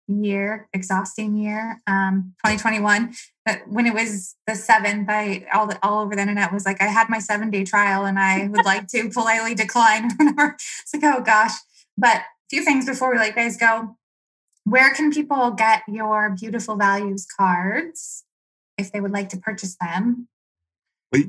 [0.06, 3.12] year, exhausting year, um, 2021.
[3.44, 6.80] But when it was the seventh, I all the, all over the internet was like,
[6.80, 10.12] I had my seven day trial and I would like to politely decline.
[10.20, 11.54] it's like, oh gosh.
[11.96, 13.96] But a few things before we let you guys go
[14.70, 18.24] where can people get your beautiful values cards
[18.76, 20.28] if they would like to purchase them?
[21.10, 21.22] Well,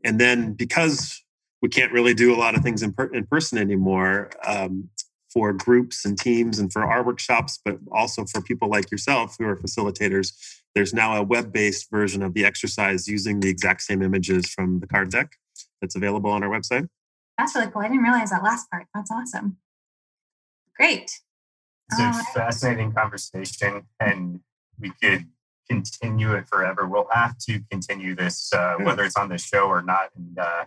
[0.05, 1.23] And then because
[1.63, 4.89] we can't really do a lot of things in, per- in person anymore um,
[5.33, 9.45] for groups and teams and for our workshops, but also for people like yourself who
[9.47, 10.33] are facilitators,
[10.75, 14.81] there's now a web based version of the exercise using the exact same images from
[14.81, 15.37] the card deck
[15.81, 16.89] that's available on our website.
[17.37, 17.83] That's really cool.
[17.83, 18.87] I didn't realize that last part.
[18.95, 19.59] That's awesome.
[20.77, 21.21] Great.
[21.91, 24.41] It's a uh, fascinating conversation, and
[24.79, 25.27] we could
[25.69, 26.87] continue it forever.
[26.87, 30.11] We'll have to continue this, uh, whether it's on the show or not.
[30.17, 30.65] And uh,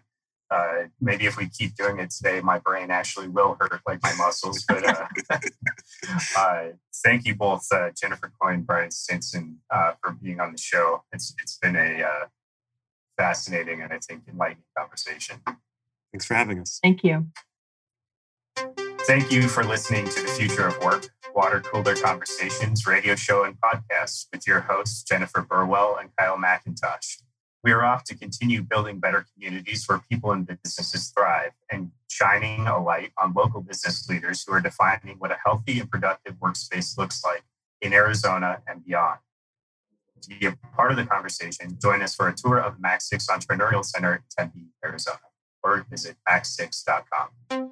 [0.53, 4.13] Uh, maybe if we keep doing it today, my brain actually will hurt like my
[4.15, 4.63] muscles.
[4.67, 5.07] But uh,
[6.37, 6.63] uh,
[7.03, 11.03] thank you both, uh, Jennifer Coyne, Brian Stinson, uh, for being on the show.
[11.11, 12.25] It's it's been a uh,
[13.17, 15.41] fascinating and I think enlightening conversation.
[16.11, 16.79] Thanks for having us.
[16.83, 17.27] Thank you.
[19.05, 23.59] Thank you for listening to the Future of Work Water Cooler Conversations radio show and
[23.59, 27.21] podcast with your hosts, Jennifer Burwell and Kyle McIntosh.
[27.65, 32.65] We are off to continue building better communities where people and businesses thrive and shining
[32.65, 36.97] a light on local business leaders who are defining what a healthy and productive workspace
[36.97, 37.43] looks like
[37.81, 39.19] in Arizona and beyond.
[40.21, 43.27] To be a part of the conversation, join us for a tour of Max 6
[43.27, 45.19] Entrepreneurial Center in Tempe, Arizona,
[45.61, 47.62] or visit max6.com.